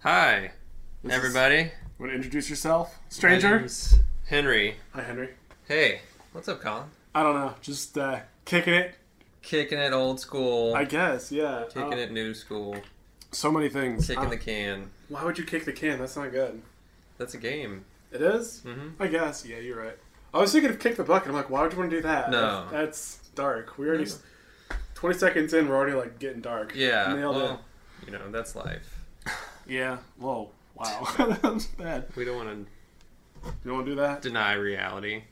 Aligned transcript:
Hi, 0.00 0.52
This 1.02 1.12
is- 1.12 1.18
everybody. 1.18 1.72
Want 1.98 2.12
to 2.12 2.16
introduce 2.16 2.48
yourself, 2.48 2.98
stranger? 3.08 3.66
Henry. 4.26 4.76
Hi, 4.94 5.02
Henry. 5.02 5.30
Hey, 5.68 6.00
what's 6.32 6.48
up, 6.48 6.60
Colin? 6.62 6.84
I 7.14 7.22
don't 7.22 7.34
know, 7.34 7.54
just 7.60 7.98
uh, 7.98 8.20
kicking 8.44 8.74
it. 8.74 8.94
Kicking 9.42 9.78
it 9.78 9.92
old 9.92 10.20
school. 10.20 10.74
I 10.74 10.84
guess, 10.84 11.30
yeah. 11.32 11.64
kicking 11.68 11.94
Uh, 11.94 11.96
it 11.96 12.12
new 12.12 12.34
school. 12.34 12.76
So 13.32 13.50
many 13.50 13.68
things. 13.68 14.06
Kicking 14.06 14.26
Uh, 14.26 14.30
the 14.30 14.36
can. 14.38 14.90
Why 15.08 15.24
would 15.24 15.38
you 15.38 15.44
kick 15.44 15.64
the 15.64 15.72
can? 15.72 15.98
That's 15.98 16.16
not 16.16 16.30
good. 16.30 16.62
That's 17.18 17.34
a 17.34 17.38
game. 17.38 17.84
It 18.12 18.22
is? 18.22 18.62
Mm-hmm. 18.64 19.02
I 19.02 19.06
guess. 19.06 19.44
Yeah, 19.46 19.58
you're 19.58 19.80
right. 19.82 19.98
I 20.32 20.38
was 20.38 20.52
thinking 20.52 20.70
of 20.70 20.78
kick 20.78 20.96
the 20.96 21.04
bucket. 21.04 21.28
I'm 21.28 21.34
like, 21.34 21.50
why 21.50 21.62
would 21.62 21.72
you 21.72 21.78
want 21.78 21.90
to 21.90 21.96
do 21.96 22.02
that? 22.02 22.30
No. 22.30 22.66
That's, 22.70 23.16
that's 23.16 23.28
dark. 23.30 23.76
We 23.78 23.88
already. 23.88 24.10
20 24.94 25.18
seconds 25.18 25.54
in, 25.54 25.68
we're 25.68 25.76
already 25.76 25.94
like 25.94 26.18
getting 26.18 26.40
dark. 26.40 26.72
Yeah. 26.74 27.14
Nailed 27.14 27.36
well, 27.36 27.60
you 28.06 28.12
know, 28.12 28.30
that's 28.30 28.54
life. 28.54 28.99
Yeah. 29.70 29.98
Whoa. 30.18 30.50
Wow. 30.74 31.06
that's 31.42 31.66
bad. 31.66 32.06
We 32.16 32.24
don't 32.24 32.36
want 32.36 32.66
to. 32.66 33.50
You 33.64 33.72
want 33.72 33.86
to 33.86 33.92
do 33.92 33.96
that? 34.00 34.20
deny 34.20 34.52
reality 34.54 35.22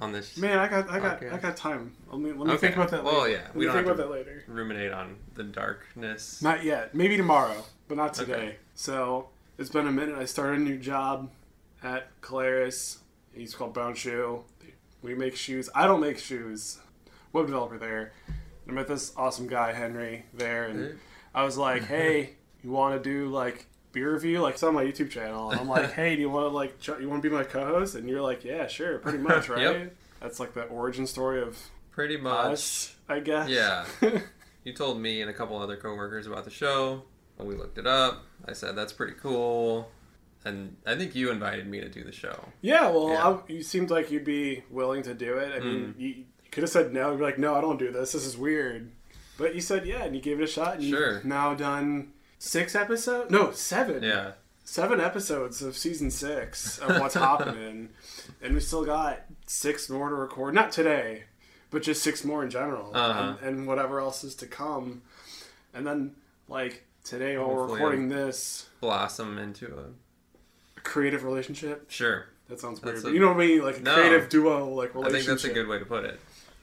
on 0.00 0.12
this. 0.12 0.36
Man, 0.36 0.58
I 0.58 0.68
got, 0.68 0.90
I 0.90 0.98
got, 1.00 1.16
Okay. 1.22 1.30
I 1.30 1.38
got 1.38 1.56
time. 1.56 1.94
Let 2.10 2.20
me, 2.20 2.32
let 2.32 2.46
me 2.46 2.52
Okay. 2.54 2.58
think 2.66 2.76
about 2.76 2.90
that. 2.90 3.02
Well, 3.04 3.22
later. 3.22 3.36
yeah, 3.36 3.42
Let 3.46 3.54
we 3.56 3.64
don't 3.64 3.74
think 3.74 3.86
about 3.86 3.96
that 3.96 4.10
later. 4.10 4.44
Ruminate 4.46 4.92
on 4.92 5.16
the 5.34 5.44
darkness. 5.44 6.42
Not 6.42 6.64
yet. 6.64 6.94
Maybe 6.94 7.16
tomorrow, 7.16 7.64
but 7.88 7.96
not 7.96 8.18
Okay. 8.20 8.30
today. 8.32 8.56
So 8.74 9.28
it's 9.56 9.70
been 9.70 9.86
a 9.86 9.92
minute. 9.92 10.16
I 10.18 10.26
started 10.26 10.60
a 10.60 10.62
new 10.64 10.76
job 10.76 11.30
at 11.82 12.08
Caleres. 12.20 12.98
He's 13.32 13.54
called 13.54 13.72
Brown 13.72 13.94
Shoe. 13.94 14.44
We 15.00 15.14
make 15.14 15.36
shoes. 15.36 15.70
I 15.74 15.86
don't 15.86 16.00
make 16.00 16.18
shoes. 16.18 16.78
Web 17.32 17.46
developer 17.46 17.78
there. 17.78 18.12
I 18.68 18.72
met 18.72 18.88
this 18.88 19.12
awesome 19.16 19.46
guy 19.46 19.72
Henry 19.72 20.24
there, 20.34 20.64
and 20.64 20.98
I 21.34 21.44
was 21.44 21.56
like, 21.56 21.84
"Hey, 21.86 22.30
you 22.62 22.70
want 22.70 23.02
to 23.02 23.08
do 23.10 23.28
like 23.28 23.66
beer 23.96 24.12
review? 24.12 24.40
Like 24.40 24.54
it's 24.54 24.62
on 24.62 24.74
my 24.74 24.84
YouTube 24.84 25.10
channel." 25.10 25.50
And 25.50 25.58
I'm 25.60 25.68
like, 25.68 25.92
"Hey, 26.00 26.14
do 26.14 26.20
you 26.20 26.30
want 26.30 26.44
to 26.44 26.54
like 26.54 26.78
ch- 26.80 27.00
you 27.00 27.08
want 27.08 27.22
to 27.22 27.28
be 27.28 27.34
my 27.34 27.44
co-host?" 27.44 27.94
And 27.96 28.08
you're 28.08 28.20
like, 28.22 28.44
"Yeah, 28.44 28.66
sure, 28.66 28.98
pretty 28.98 29.18
much, 29.30 29.48
right?" 29.48 29.60
Yep. 29.62 29.96
That's 30.20 30.38
like 30.40 30.52
the 30.54 30.62
origin 30.64 31.06
story 31.06 31.40
of 31.42 31.58
Pretty 31.90 32.16
much. 32.16 32.46
us, 32.52 32.94
I 33.08 33.20
guess. 33.20 33.48
Yeah. 33.48 33.86
You 34.64 34.72
told 34.72 35.00
me 35.00 35.20
and 35.20 35.30
a 35.30 35.32
couple 35.32 35.56
other 35.58 35.76
coworkers 35.76 36.26
about 36.26 36.44
the 36.44 36.50
show. 36.50 37.04
When 37.36 37.46
we 37.46 37.54
looked 37.54 37.78
it 37.78 37.86
up, 37.86 38.24
I 38.48 38.52
said 38.52 38.74
that's 38.74 38.92
pretty 38.92 39.12
cool. 39.12 39.92
And 40.44 40.76
I 40.84 40.96
think 40.96 41.14
you 41.14 41.30
invited 41.30 41.68
me 41.68 41.78
to 41.80 41.88
do 41.88 42.02
the 42.02 42.10
show. 42.10 42.48
Yeah, 42.62 42.88
well, 42.90 43.10
Yeah. 43.10 43.28
I, 43.28 43.38
you 43.52 43.62
seemed 43.62 43.90
like 43.90 44.10
you'd 44.10 44.24
be 44.24 44.64
willing 44.68 45.04
to 45.04 45.14
do 45.14 45.36
it. 45.36 45.52
I 45.54 45.60
mean, 45.64 45.94
Mm. 45.96 46.00
you, 46.00 46.08
you 46.08 46.24
could 46.50 46.62
have 46.64 46.70
said 46.70 46.92
no. 46.92 47.12
You'd 47.12 47.18
be 47.18 47.22
like, 47.22 47.38
no, 47.38 47.54
I 47.54 47.60
don't 47.60 47.78
do 47.78 47.92
this. 47.92 48.10
This 48.10 48.26
is 48.26 48.36
weird. 48.36 48.90
But 49.38 49.54
you 49.54 49.60
said 49.60 49.86
yeah, 49.86 50.02
and 50.02 50.16
you 50.16 50.20
gave 50.20 50.40
it 50.40 50.44
a 50.44 50.46
shot. 50.48 50.78
And 50.78 50.84
Sure. 50.84 51.14
You've 51.14 51.24
now 51.26 51.54
done 51.54 52.12
six 52.38 52.74
episodes? 52.74 53.30
No, 53.30 53.52
seven. 53.52 54.02
Yeah. 54.02 54.32
Seven 54.64 55.00
episodes 55.00 55.62
of 55.62 55.76
season 55.76 56.10
six 56.10 56.78
of 56.78 56.98
what's 57.00 57.14
happening. 57.28 57.90
And 58.42 58.54
we 58.54 58.60
still 58.60 58.84
got 58.84 59.20
six 59.46 59.88
more 59.88 60.08
to 60.08 60.14
record. 60.14 60.54
Not 60.54 60.72
today, 60.72 61.24
but 61.70 61.82
just 61.82 62.02
six 62.02 62.24
more 62.24 62.42
in 62.42 62.50
general. 62.50 62.90
Uh-huh. 62.94 63.36
And, 63.42 63.58
and 63.58 63.66
whatever 63.68 64.00
else 64.00 64.24
is 64.24 64.34
to 64.36 64.46
come. 64.46 65.02
And 65.72 65.86
then, 65.86 66.16
like, 66.48 66.84
today 67.04 67.38
while 67.38 67.48
we're 67.48 67.54
Hopefully 67.58 67.80
recording 67.80 68.08
this, 68.08 68.68
Blossom 68.80 69.38
into 69.38 69.66
a. 69.78 70.80
creative 70.80 71.22
relationship. 71.22 71.88
Sure. 71.90 72.26
That 72.48 72.58
sounds 72.60 72.82
weird. 72.82 73.04
A- 73.04 73.10
you 73.10 73.20
know 73.20 73.28
what 73.28 73.36
I 73.36 73.46
mean? 73.46 73.62
Like 73.62 73.78
a 73.78 73.82
No. 73.82 73.94
creative 73.94 74.28
duo, 74.28 74.68
like 74.68 74.90
I 74.96 74.98
relationship. 74.98 75.26
think 75.26 75.26
that's 75.26 75.44
a 75.44 75.54
good 75.54 75.68
way 75.68 75.78
to 75.78 75.84
put 75.84 76.04
it. 76.04 76.18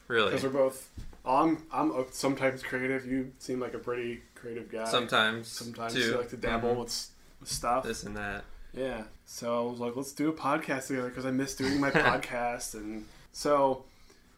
Really. 0.09 0.31
Because 0.31 0.43
we're 0.43 0.49
both. 0.49 0.89
I'm 1.25 1.63
I'm 1.71 2.05
sometimes 2.11 2.63
creative. 2.63 3.05
You 3.05 3.31
seem 3.39 3.59
like 3.59 3.73
a 3.73 3.79
pretty 3.79 4.21
creative 4.35 4.69
guy. 4.71 4.85
Sometimes. 4.85 5.47
sometimes 5.47 5.93
too. 5.93 5.99
you 6.01 6.17
like 6.17 6.29
to 6.29 6.37
dabble 6.37 6.75
Mhm. 6.75 6.79
with, 6.79 7.07
with 7.39 7.49
stuff. 7.49 7.83
This 7.85 8.03
and 8.03 8.15
that. 8.17 8.43
Yeah. 8.73 9.03
So 9.25 9.67
I 9.67 9.71
was 9.71 9.79
like, 9.79 9.95
let's 9.95 10.11
do 10.11 10.29
a 10.29 10.33
podcast 10.33 10.87
together 10.87 11.07
because 11.09 11.25
I 11.25 11.31
miss 11.31 11.55
doing 11.55 11.79
my 11.79 11.91
podcast. 11.91 12.73
And 12.73 13.05
so, 13.31 13.85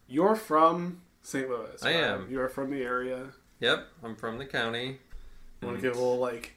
you're 0.08 0.36
from 0.36 1.02
St. 1.24 1.50
Louis. 1.50 1.82
I 1.84 1.92
am. 1.92 2.28
You 2.30 2.40
are 2.42 2.50
from 2.50 2.70
the 2.70 2.82
area. 2.84 3.28
Yep. 3.62 3.88
I'm 4.04 4.16
from 4.16 4.38
the 4.38 4.46
county. 4.46 4.98
You 5.62 5.68
want 5.68 5.78
to 5.78 5.82
give 5.82 5.96
a 5.96 6.00
little 6.00 6.18
like 6.20 6.54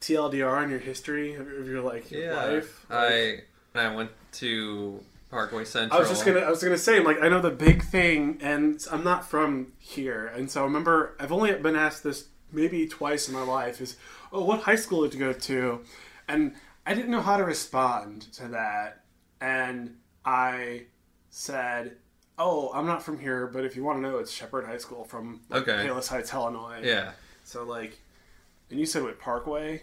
TLDR 0.00 0.50
on 0.62 0.68
your 0.68 0.80
history 0.80 1.34
of, 1.34 1.46
of 1.46 1.66
your 1.68 1.80
like 1.80 2.10
your 2.10 2.24
Yeah. 2.24 2.44
life? 2.44 2.84
I 2.90 3.42
I 3.74 3.94
went 3.94 4.10
to 4.32 5.00
Parkway 5.32 5.64
Central. 5.64 5.96
I 5.96 6.00
was 6.00 6.10
just 6.10 6.24
gonna. 6.26 6.40
I 6.40 6.50
was 6.50 6.62
gonna 6.62 6.76
say, 6.78 7.00
like, 7.00 7.20
I 7.22 7.28
know 7.28 7.40
the 7.40 7.50
big 7.50 7.82
thing, 7.82 8.38
and 8.42 8.86
I'm 8.92 9.02
not 9.02 9.28
from 9.28 9.72
here, 9.78 10.26
and 10.26 10.48
so 10.50 10.60
I 10.60 10.64
remember 10.64 11.16
I've 11.18 11.32
only 11.32 11.52
been 11.54 11.74
asked 11.74 12.04
this 12.04 12.28
maybe 12.52 12.86
twice 12.86 13.28
in 13.28 13.34
my 13.34 13.42
life: 13.42 13.80
is, 13.80 13.96
oh, 14.30 14.44
what 14.44 14.60
high 14.60 14.76
school 14.76 15.02
did 15.02 15.14
you 15.14 15.20
go 15.20 15.32
to? 15.32 15.80
And 16.28 16.54
I 16.86 16.92
didn't 16.92 17.10
know 17.10 17.22
how 17.22 17.38
to 17.38 17.44
respond 17.44 18.30
to 18.34 18.48
that, 18.48 19.04
and 19.40 19.96
I 20.22 20.84
said, 21.30 21.96
oh, 22.38 22.70
I'm 22.74 22.86
not 22.86 23.02
from 23.02 23.18
here, 23.18 23.46
but 23.46 23.64
if 23.64 23.74
you 23.74 23.82
want 23.84 23.98
to 23.98 24.02
know, 24.02 24.18
it's 24.18 24.30
Shepherd 24.30 24.66
High 24.66 24.76
School 24.76 25.04
from 25.04 25.40
like, 25.48 25.66
Okay. 25.66 25.86
Palos 25.86 26.08
Heights, 26.08 26.32
Illinois. 26.32 26.80
Yeah. 26.84 27.12
So 27.44 27.64
like, 27.64 27.98
and 28.70 28.78
you 28.78 28.84
said 28.84 29.02
what 29.02 29.18
Parkway? 29.18 29.82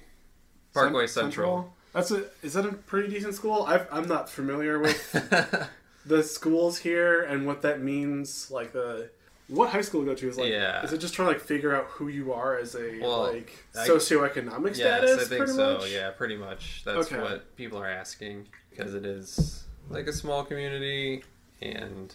Parkway 0.76 1.08
Cent- 1.08 1.34
Central. 1.34 1.74
That's 2.00 2.12
a. 2.12 2.26
Is 2.46 2.54
that 2.54 2.66
a 2.66 2.72
pretty 2.74 3.10
decent 3.10 3.36
school? 3.36 3.64
I've, 3.68 3.88
I'm 3.92 4.08
not 4.08 4.30
familiar 4.30 4.80
with 4.80 5.12
the 6.06 6.24
schools 6.24 6.78
here 6.80 7.24
and 7.24 7.46
what 7.46 7.62
that 7.64 7.82
means 7.82 8.50
like 8.50 8.72
the 8.74 9.10
what 9.48 9.70
high 9.70 9.82
school 9.82 10.02
to 10.02 10.06
go 10.08 10.14
to 10.16 10.30
is 10.30 10.38
like 10.38 10.50
Yeah. 10.52 10.84
is 10.84 10.94
it 10.94 11.00
just 11.00 11.14
trying 11.14 11.28
to 11.30 11.34
like 11.34 11.42
figure 11.42 11.76
out 11.76 11.86
who 11.86 12.08
you 12.08 12.32
are 12.34 12.58
as 12.58 12.76
a 12.76 13.00
Well, 13.02 13.24
like 13.34 13.52
I- 13.76 13.88
socioeconomic 13.88 14.78
yes, 14.78 14.78
status 14.78 15.22
I 15.26 15.28
think 15.28 15.48
so. 15.48 15.78
much 15.80 15.92
Yeah, 15.92 16.12
pretty 16.12 16.38
much. 16.38 16.84
That's 16.86 17.12
Okay. 17.12 17.20
what 17.22 17.56
people 17.56 17.78
are 17.80 17.88
asking 17.90 18.48
because 18.70 18.94
it 18.94 19.06
is 19.06 19.64
like 19.90 20.08
a 20.08 20.14
small 20.14 20.44
community 20.46 21.24
and 21.62 22.14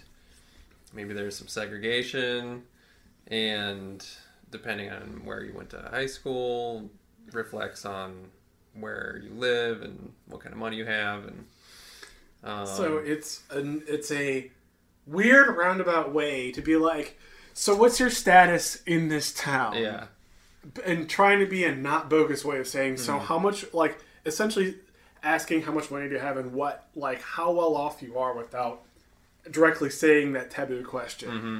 maybe 0.93 1.13
there's 1.13 1.37
some 1.37 1.49
segregation 1.49 2.63
and 3.29 4.07
depending 4.51 4.91
on 4.91 5.23
where 5.25 5.43
you 5.45 5.53
went 5.53 5.71
to 5.71 5.79
high 5.91 6.07
school 6.07 6.89
reflects 7.33 7.85
on 7.85 8.31
where 8.79 9.21
you 9.23 9.31
live 9.31 9.83
and 9.83 10.13
what 10.27 10.41
kind 10.41 10.53
of 10.53 10.59
money 10.59 10.77
you 10.77 10.85
have 10.85 11.25
and 11.25 11.45
um, 12.43 12.67
so 12.67 12.99
it's 12.99 13.43
an 13.51 13.83
it's 13.87 14.11
a 14.11 14.51
weird 15.07 15.57
roundabout 15.57 16.13
way 16.13 16.51
to 16.53 16.61
be 16.61 16.77
like 16.77 17.19
so 17.55 17.75
what's 17.77 18.01
your 18.01 18.11
status 18.11 18.83
in 18.85 19.09
this 19.09 19.33
town? 19.33 19.77
Yeah. 19.79 20.07
And 20.85 21.09
trying 21.09 21.39
to 21.39 21.47
be 21.47 21.63
a 21.65 21.75
not 21.75 22.11
bogus 22.11 22.45
way 22.45 22.59
of 22.59 22.67
saying 22.67 22.97
so 22.97 23.19
Hmm. 23.19 23.25
how 23.27 23.39
much 23.39 23.65
like 23.73 23.99
essentially 24.27 24.77
asking 25.23 25.63
how 25.63 25.73
much 25.73 25.91
money 25.91 26.09
do 26.09 26.15
you 26.15 26.21
have 26.21 26.37
and 26.37 26.53
what 26.53 26.89
like 26.97 27.23
how 27.23 27.53
well 27.53 27.77
off 27.77 28.03
you 28.03 28.19
are 28.19 28.35
without 28.37 28.83
directly 29.51 29.89
saying 29.89 30.33
that 30.33 30.51
taboo 30.51 30.83
question. 30.85 31.31
Hmm 31.31 31.59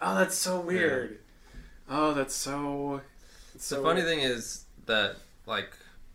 oh 0.00 0.14
that's 0.16 0.36
so 0.36 0.60
weird. 0.60 1.18
Oh 1.88 2.12
that's 2.14 2.34
so 2.34 3.00
it's 3.54 3.68
The 3.68 3.76
so 3.76 3.82
funny 3.82 4.02
thing 4.02 4.20
is 4.20 4.64
that, 4.86 5.16
like, 5.46 5.70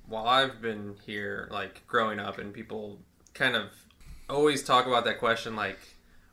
while 0.07 0.27
I've 0.27 0.61
been 0.61 0.95
here, 1.05 1.47
like, 1.51 1.85
growing 1.87 2.19
up, 2.19 2.37
and 2.37 2.53
people 2.53 2.99
kind 3.33 3.55
of 3.55 3.69
always 4.29 4.63
talk 4.63 4.85
about 4.85 5.05
that 5.05 5.19
question, 5.19 5.55
like, 5.55 5.79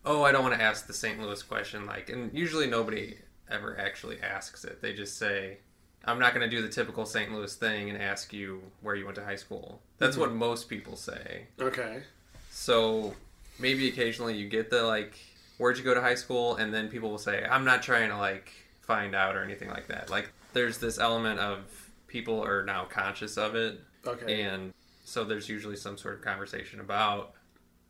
oh, 0.04 0.22
I 0.22 0.32
don't 0.32 0.42
want 0.42 0.54
to 0.54 0.62
ask 0.62 0.86
the 0.86 0.92
St. 0.92 1.20
Louis 1.20 1.42
question, 1.42 1.86
like, 1.86 2.08
and 2.10 2.32
usually 2.36 2.66
nobody 2.66 3.16
ever 3.50 3.78
actually 3.78 4.20
asks 4.20 4.64
it. 4.64 4.80
They 4.80 4.92
just 4.92 5.18
say, 5.18 5.58
I'm 6.04 6.18
not 6.18 6.34
going 6.34 6.48
to 6.48 6.56
do 6.56 6.62
the 6.62 6.68
typical 6.68 7.04
St. 7.04 7.32
Louis 7.32 7.54
thing 7.54 7.90
and 7.90 8.00
ask 8.00 8.32
you 8.32 8.62
where 8.80 8.94
you 8.94 9.04
went 9.04 9.16
to 9.16 9.24
high 9.24 9.36
school. 9.36 9.82
That's 9.98 10.16
Mhm. 10.16 10.20
what 10.20 10.32
most 10.32 10.68
people 10.68 10.96
say. 10.96 11.46
okay 11.60 12.02
So 12.50 13.14
maybe 13.58 13.88
occasionally 13.88 14.36
you 14.36 14.48
get 14.48 14.70
the, 14.70 14.82
like, 14.82 15.14
where'd 15.58 15.76
you 15.78 15.84
go 15.84 15.92
to 15.94 16.00
high 16.00 16.14
school? 16.14 16.56
And 16.56 16.72
then 16.72 16.88
people 16.88 17.10
will 17.10 17.18
say, 17.18 17.44
I'm 17.44 17.64
not 17.64 17.82
trying 17.82 18.08
to, 18.08 18.16
like, 18.16 18.50
find 18.80 19.14
out 19.14 19.36
or 19.36 19.42
anything 19.42 19.68
like 19.68 19.86
that. 19.88 20.08
Like, 20.10 20.30
there's 20.54 20.78
this 20.78 20.98
element 20.98 21.38
of 21.38 21.89
people 22.10 22.44
are 22.44 22.62
now 22.64 22.84
conscious 22.84 23.38
of 23.38 23.54
it. 23.54 23.80
okay 24.06 24.42
And 24.42 24.72
so 25.04 25.24
there's 25.24 25.48
usually 25.48 25.76
some 25.76 25.96
sort 25.96 26.14
of 26.14 26.22
conversation 26.22 26.80
about 26.80 27.32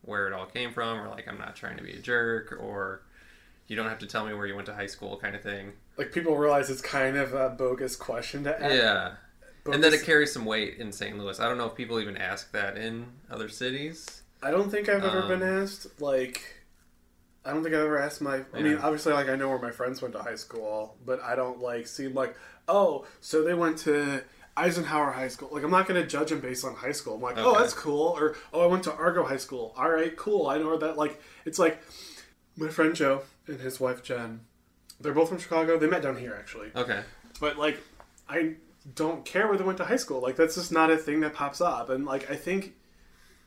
where 0.03 0.27
it 0.27 0.33
all 0.33 0.45
came 0.45 0.71
from, 0.71 0.99
or 0.99 1.09
like, 1.09 1.27
I'm 1.27 1.37
not 1.37 1.55
trying 1.55 1.77
to 1.77 1.83
be 1.83 1.91
a 1.93 1.99
jerk, 1.99 2.57
or 2.59 3.01
you 3.67 3.75
don't 3.75 3.87
have 3.89 3.99
to 3.99 4.07
tell 4.07 4.25
me 4.25 4.33
where 4.33 4.45
you 4.47 4.55
went 4.55 4.65
to 4.67 4.73
high 4.73 4.87
school 4.87 5.17
kind 5.17 5.35
of 5.35 5.41
thing. 5.41 5.73
like 5.97 6.11
people 6.11 6.35
realize 6.37 6.69
it's 6.69 6.81
kind 6.81 7.17
of 7.17 7.33
a 7.33 7.49
bogus 7.49 7.95
question 7.95 8.43
to 8.45 8.61
ask 8.63 8.73
Yeah. 8.73 9.11
bogus, 9.63 9.75
And 9.75 9.83
then 9.83 9.93
it 9.93 10.03
carries 10.03 10.31
some 10.33 10.45
weight 10.45 10.77
in 10.77 10.91
St. 10.91 11.17
Louis. 11.17 11.39
I 11.39 11.47
don't 11.47 11.57
know 11.57 11.67
if 11.67 11.75
people 11.75 11.99
even 11.99 12.17
ask 12.17 12.51
that 12.53 12.77
in 12.77 13.05
other 13.29 13.49
cities. 13.49 14.21
i 14.43 14.49
don't 14.51 14.69
think 14.71 14.89
i've 14.89 15.03
ever 15.03 15.21
um, 15.23 15.27
been 15.27 15.43
asked 15.43 15.87
like 16.01 16.60
I 17.45 17.51
don't 17.53 17.63
think 17.63 17.73
I've 17.75 17.81
ever 17.81 17.99
asked 17.99 18.21
my. 18.21 18.41
I 18.53 18.61
mean, 18.61 18.77
obviously, 18.77 19.13
like 19.13 19.29
I 19.29 19.35
know 19.35 19.49
where 19.49 19.59
my 19.59 19.71
friends 19.71 20.01
went 20.01 20.13
to 20.15 20.21
high 20.21 20.35
school, 20.35 20.95
but 21.05 21.21
I 21.21 21.35
don't 21.35 21.59
like 21.59 21.87
seem 21.87 22.13
like, 22.13 22.35
oh, 22.67 23.05
so 23.19 23.43
they 23.43 23.53
went 23.55 23.77
to 23.79 24.23
Eisenhower 24.55 25.11
High 25.11 25.27
School. 25.29 25.49
Like, 25.51 25.63
I'm 25.63 25.71
not 25.71 25.87
going 25.87 25.99
to 26.01 26.07
judge 26.07 26.29
them 26.29 26.39
based 26.39 26.63
on 26.65 26.75
high 26.75 26.91
school. 26.91 27.15
I'm 27.15 27.21
like, 27.21 27.37
oh, 27.37 27.51
Okay. 27.51 27.59
that's 27.61 27.73
cool, 27.73 28.15
or 28.19 28.35
oh, 28.53 28.61
I 28.61 28.65
went 28.67 28.83
to 28.83 28.93
Argo 28.93 29.23
High 29.23 29.37
School. 29.37 29.73
All 29.77 29.89
right, 29.89 30.15
cool. 30.17 30.47
I 30.47 30.57
know 30.59 30.67
where 30.67 30.77
that. 30.79 30.97
Like, 30.97 31.19
it's 31.45 31.57
like 31.57 31.81
my 32.57 32.67
friend 32.67 32.93
Joe 32.95 33.21
and 33.47 33.59
his 33.59 33.79
wife 33.79 34.03
Jen. 34.03 34.41
They're 34.99 35.13
both 35.13 35.29
from 35.29 35.39
Chicago. 35.39 35.79
They 35.79 35.87
met 35.87 36.03
down 36.03 36.17
here 36.17 36.35
actually, 36.37 36.69
Okay. 36.75 37.01
but 37.39 37.57
like 37.57 37.79
I 38.29 38.53
don't 38.93 39.25
care 39.25 39.47
where 39.47 39.57
they 39.57 39.63
went 39.63 39.79
to 39.79 39.85
high 39.85 39.95
school. 39.95 40.21
Like 40.21 40.35
that's 40.35 40.53
just 40.55 40.71
not 40.71 40.91
a 40.91 40.97
thing 40.97 41.21
that 41.21 41.33
pops 41.33 41.59
up. 41.59 41.89
And 41.89 42.05
like 42.05 42.29
I 42.29 42.35
think 42.35 42.75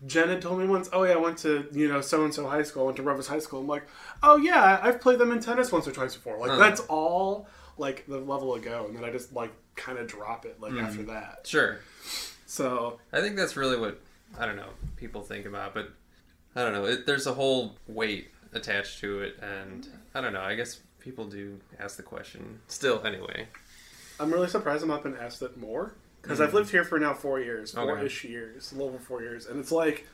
Jen 0.06 0.28
had 0.28 0.42
told 0.42 0.58
me 0.58 0.66
once, 0.66 0.88
oh 0.92 1.04
yeah, 1.04 1.12
I 1.12 1.16
went 1.16 1.38
to 1.38 1.66
you 1.72 1.88
know 1.88 2.00
so 2.00 2.24
and 2.24 2.34
so 2.34 2.46
high 2.48 2.62
school, 2.62 2.82
I 2.82 2.86
went 2.86 2.96
to 2.98 3.02
Rivers 3.02 3.26
High 3.26 3.38
School. 3.38 3.60
I'm 3.60 3.66
like, 3.66 3.86
oh 4.22 4.36
yeah, 4.36 4.78
I've 4.82 5.00
played 5.00 5.18
them 5.18 5.32
in 5.32 5.40
tennis 5.40 5.72
once 5.72 5.86
or 5.88 5.92
twice 5.92 6.14
before. 6.14 6.38
Like 6.38 6.50
Huh. 6.50 6.58
that's 6.58 6.80
all 6.82 7.46
like 7.78 8.04
the 8.06 8.18
level 8.18 8.54
of 8.54 8.62
go, 8.62 8.86
and 8.86 8.96
then 8.96 9.04
I 9.04 9.10
just 9.10 9.32
like 9.32 9.52
kind 9.76 9.98
of 9.98 10.06
drop 10.06 10.44
it 10.44 10.60
like 10.60 10.72
Mm-hmm. 10.72 10.84
after 10.86 11.02
that. 11.04 11.40
Sure. 11.46 11.78
So 12.46 12.98
I 13.12 13.20
think 13.20 13.36
that's 13.36 13.56
really 13.56 13.76
what 13.78 14.00
I 14.38 14.46
don't 14.46 14.56
know 14.56 14.70
people 14.96 15.22
think 15.22 15.46
about, 15.46 15.74
but 15.74 15.90
I 16.56 16.62
don't 16.62 16.72
know. 16.72 16.84
It, 16.84 17.06
there's 17.06 17.26
a 17.26 17.34
whole 17.34 17.74
weight 17.88 18.28
attached 18.52 19.00
to 19.00 19.20
it, 19.22 19.38
and 19.42 19.88
I 20.14 20.20
don't 20.20 20.32
know. 20.32 20.42
I 20.42 20.54
guess 20.54 20.80
people 21.00 21.26
do 21.26 21.58
ask 21.80 21.96
the 21.96 22.02
question 22.02 22.60
still. 22.68 23.02
Anyway, 23.04 23.48
I'm 24.20 24.32
really 24.32 24.48
surprised 24.48 24.82
I'm 24.82 24.88
not 24.88 25.02
been 25.02 25.16
asked 25.16 25.42
it 25.42 25.56
more 25.56 25.94
because 26.24 26.40
I've 26.40 26.54
lived 26.54 26.70
here 26.70 26.84
for 26.84 26.98
now 26.98 27.14
four 27.14 27.40
years, 27.40 27.72
Mm-hmm. 27.72 27.80
Okay. 27.80 27.88
four 28.00 28.06
ish 28.06 28.24
years, 28.24 28.72
a 28.72 28.74
little 28.74 28.88
over 28.88 28.98
four 28.98 29.22
years, 29.22 29.46
and 29.46 29.60
it's 29.60 29.72
like 29.72 30.06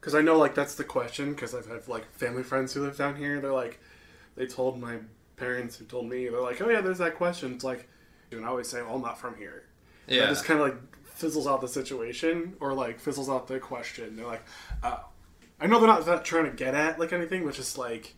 because 0.00 0.14
I 0.14 0.20
know 0.22 0.38
like 0.38 0.54
that's 0.54 0.74
the 0.76 0.84
question 0.84 1.32
because 1.32 1.54
I've 1.54 1.66
had 1.66 1.88
like 1.88 2.10
family 2.14 2.42
friends 2.42 2.72
who 2.74 2.82
live 2.82 2.96
down 2.96 3.16
here. 3.16 3.40
They're 3.40 3.52
like 3.52 3.80
they 4.36 4.46
told 4.46 4.80
my 4.80 4.98
parents 5.36 5.76
who 5.76 5.84
told 5.84 6.08
me 6.08 6.28
they're 6.28 6.40
like, 6.40 6.60
oh 6.62 6.68
yeah, 6.68 6.80
there's 6.80 6.98
that 6.98 7.16
question. 7.16 7.52
It's 7.54 7.64
like 7.64 7.88
and 8.30 8.44
I 8.44 8.48
always 8.48 8.68
say, 8.68 8.82
well, 8.82 8.94
I'm 8.96 9.02
not 9.02 9.18
from 9.18 9.36
here. 9.36 9.64
yeah, 10.06 10.20
That 10.20 10.28
just 10.28 10.44
kind 10.44 10.60
of 10.60 10.66
like 10.66 10.76
fizzles 11.06 11.46
out 11.46 11.60
the 11.60 11.68
situation 11.68 12.54
or 12.60 12.74
like 12.74 13.00
fizzles 13.00 13.28
out 13.28 13.48
the 13.48 13.58
question. 13.58 14.16
They're 14.16 14.26
like, 14.26 14.44
oh. 14.82 15.04
I 15.60 15.66
know 15.66 15.80
they're 15.80 15.88
not, 15.88 16.06
not 16.06 16.24
trying 16.24 16.44
to 16.44 16.52
get 16.52 16.74
at 16.76 17.00
like 17.00 17.12
anything, 17.12 17.44
but 17.44 17.54
just 17.54 17.76
like 17.78 18.14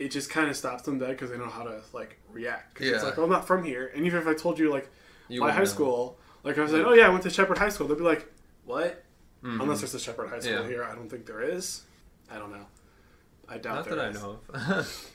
it 0.00 0.08
just 0.10 0.28
kind 0.30 0.48
of 0.48 0.56
stops 0.56 0.82
them 0.82 0.98
dead 0.98 1.10
because 1.10 1.30
they 1.30 1.38
know 1.38 1.48
how 1.48 1.62
to 1.62 1.82
like 1.92 2.18
react. 2.32 2.74
'Cause 2.74 2.86
It's 2.88 3.04
like, 3.04 3.16
well, 3.16 3.26
I'm 3.26 3.30
not 3.32 3.46
from 3.46 3.62
here. 3.62 3.92
And 3.94 4.04
even 4.06 4.20
if 4.20 4.26
I 4.26 4.34
told 4.34 4.58
you 4.58 4.70
like 4.70 4.90
you 5.28 5.40
my 5.40 5.52
high 5.52 5.58
know. 5.60 5.64
school, 5.66 6.18
like 6.44 6.58
I 6.58 6.62
was 6.62 6.72
like, 6.72 6.84
oh 6.84 6.92
yeah, 6.94 7.06
I 7.06 7.08
went 7.10 7.22
to 7.24 7.30
Shepherd 7.30 7.58
High 7.58 7.68
School. 7.68 7.88
They'd 7.88 7.98
be 7.98 8.04
like, 8.04 8.30
what? 8.64 9.04
Mhm. 9.42 9.60
Unless 9.62 9.80
there's 9.80 9.94
a 9.94 10.00
Shepherd 10.00 10.28
High 10.30 10.40
School 10.40 10.52
Yeah. 10.62 10.66
here, 10.66 10.84
I 10.84 10.94
don't 10.94 11.08
think 11.08 11.26
there 11.26 11.42
is. 11.42 11.82
I 12.30 12.38
don't 12.38 12.50
know. 12.52 12.66
I 13.48 13.58
doubt 13.58 13.74
Not 13.76 13.84
there 13.86 13.94
that 13.96 14.04
I 14.06 14.12
know 14.12 14.40
of. 14.52 15.14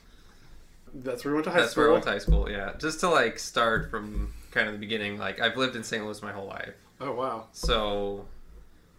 That's 0.94 1.24
where 1.24 1.32
we 1.32 1.36
went 1.36 1.44
to 1.46 1.50
high 1.50 1.60
That's 1.60 1.72
school. 1.72 1.84
That's 1.84 1.86
where 1.86 1.88
I 1.88 1.92
went 1.92 2.04
to 2.04 2.10
high 2.10 2.18
school. 2.18 2.50
Yeah, 2.50 2.72
just 2.78 3.00
to 3.00 3.08
like 3.08 3.38
start 3.38 3.90
from 3.90 4.32
kind 4.52 4.68
of 4.68 4.74
the 4.74 4.78
beginning. 4.78 5.18
Like 5.18 5.40
I've 5.40 5.56
lived 5.56 5.74
in 5.76 5.82
St. 5.82 6.04
Louis 6.04 6.22
my 6.22 6.32
whole 6.32 6.46
life, 6.46 6.74
Oh 7.00 7.12
wow. 7.12 7.48
so 7.52 8.26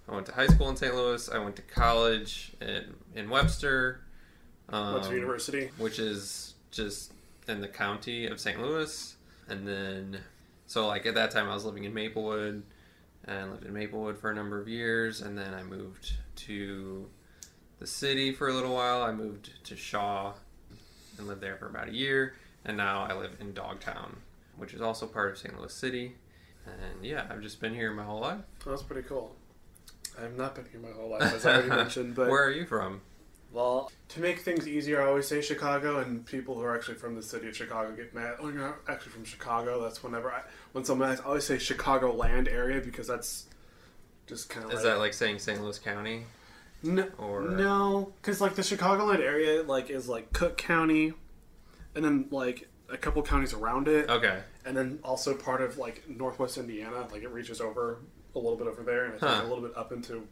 I 0.10 0.14
went 0.14 0.26
to 0.28 0.34
high 0.34 0.48
school 0.48 0.70
in 0.70 0.76
St. 0.76 0.94
Louis. 0.94 1.30
I 1.30 1.38
went 1.40 1.56
to 1.56 1.62
college 1.62 2.52
in 2.62 2.96
in 3.16 3.30
Webster. 3.30 4.02
Um, 4.70 4.94
went 4.96 5.06
to 5.06 5.14
university. 5.16 5.70
which 5.78 6.00
is 6.00 6.54
just 6.72 7.14
in 7.48 7.62
the 7.62 7.68
county 7.68 8.26
of 8.28 8.40
St. 8.40 8.60
Louis. 8.62 9.16
And 9.48 9.68
then, 9.68 10.20
so 10.76 10.88
like 10.88 11.06
at 11.06 11.16
that 11.16 11.32
time, 11.32 11.48
I 11.48 11.54
was 11.54 11.64
living 11.64 11.86
in 11.86 11.94
Maplewood 11.94 12.62
and 13.24 13.52
lived 13.52 13.64
in 13.64 13.72
Maplewood 13.72 14.20
for 14.20 14.30
a 14.30 14.36
number 14.36 14.60
of 14.60 14.68
years. 14.68 15.22
And 15.22 15.38
then 15.38 15.54
I 15.54 15.64
moved 15.64 16.12
to 16.36 17.08
the 17.80 17.88
city 17.88 18.34
for 18.34 18.50
a 18.50 18.54
little 18.54 18.74
while. 18.74 19.02
I 19.02 19.14
moved 19.14 19.52
to 19.68 19.78
Shaw 19.78 20.34
and 21.18 21.28
lived 21.28 21.40
there 21.40 21.56
for 21.56 21.68
about 21.70 21.88
a 21.88 21.94
year. 21.94 22.36
And 22.66 22.76
now 22.76 23.04
I 23.10 23.14
live 23.14 23.38
in 23.40 23.54
Dogtown, 23.54 24.18
which 24.58 24.74
is 24.74 24.82
also 24.82 25.08
part 25.08 25.32
of 25.32 25.38
St. 25.38 25.58
Louis 25.58 25.74
City. 25.74 26.16
And 26.66 27.06
yeah, 27.06 27.26
I've 27.30 27.42
just 27.42 27.62
been 27.62 27.74
here 27.74 27.94
my 27.94 28.04
whole 28.04 28.20
life. 28.20 28.42
That's 28.66 28.84
pretty 28.84 29.08
cool. 29.08 29.34
I've 30.22 30.36
not 30.36 30.56
been 30.56 30.66
here 30.70 30.82
my 30.82 30.92
whole 30.92 31.10
life, 31.10 31.22
as 31.22 31.46
I 31.46 31.54
already 31.54 31.70
mentioned. 31.84 32.16
But 32.16 32.28
Where 32.28 32.44
are 32.44 32.52
you 32.52 32.66
from? 32.66 33.00
Well, 33.56 33.90
to 34.10 34.20
make 34.20 34.40
things 34.42 34.68
easier, 34.68 35.02
I 35.02 35.08
always 35.08 35.28
say 35.28 35.42
Chicago, 35.42 36.00
and 36.00 36.26
people 36.26 36.56
who 36.56 36.62
are 36.62 36.76
actually 36.76 36.96
from 36.96 37.16
the 37.16 37.24
city 37.24 37.48
of 37.48 37.56
Chicago 37.56 37.96
get 37.96 38.14
mad. 38.14 38.36
Oh, 38.40 38.50
you're 38.50 38.60
not 38.60 38.80
actually 38.90 39.14
from 39.14 39.24
Chicago. 39.24 39.82
That's 39.82 40.04
whenever 40.04 40.30
I 40.32 40.42
when 40.74 40.84
someone 40.84 41.10
asks, 41.10 41.22
I 41.22 41.30
always 41.30 41.46
say 41.46 41.58
Chicago 41.58 42.14
land 42.14 42.50
area 42.50 42.82
because 42.82 43.08
that's 43.08 43.46
just 44.28 44.50
kind 44.50 44.66
of 44.66 44.72
Is 44.72 44.76
like, 44.78 44.84
that 44.84 44.98
like 45.00 45.14
saying 45.14 45.40
St. 45.40 45.62
Louis 45.62 45.80
County? 45.80 46.24
No, 46.84 47.08
Or- 47.18 47.42
no, 47.44 48.12
because 48.22 48.42
like 48.42 48.56
the 48.56 48.62
Chicagoland 48.62 49.20
area, 49.20 49.64
like 49.64 49.90
is 49.90 50.10
like 50.10 50.34
Cook 50.34 50.58
County, 50.58 51.14
and 51.96 52.04
then 52.04 52.28
like 52.32 52.68
a 52.90 52.98
couple 52.98 53.22
counties 53.24 53.54
around 53.54 53.88
it, 53.88 54.10
Okay. 54.10 54.40
and 54.66 54.76
then 54.76 55.00
also 55.04 55.34
part 55.34 55.62
of 55.62 55.78
like 55.78 56.04
Northwest 56.10 56.58
Indiana. 56.58 57.08
Like 57.10 57.24
it 57.24 57.30
reaches 57.30 57.62
over 57.62 58.00
a 58.36 58.38
little 58.38 58.58
bit 58.58 58.68
over 58.68 58.84
there, 58.84 59.06
and 59.06 59.16
I 59.16 59.18
think 59.18 59.32
Huh. 59.32 59.42
a 59.46 59.48
little 59.48 59.64
bit 59.66 59.78
up 59.78 59.94
into 59.94 60.28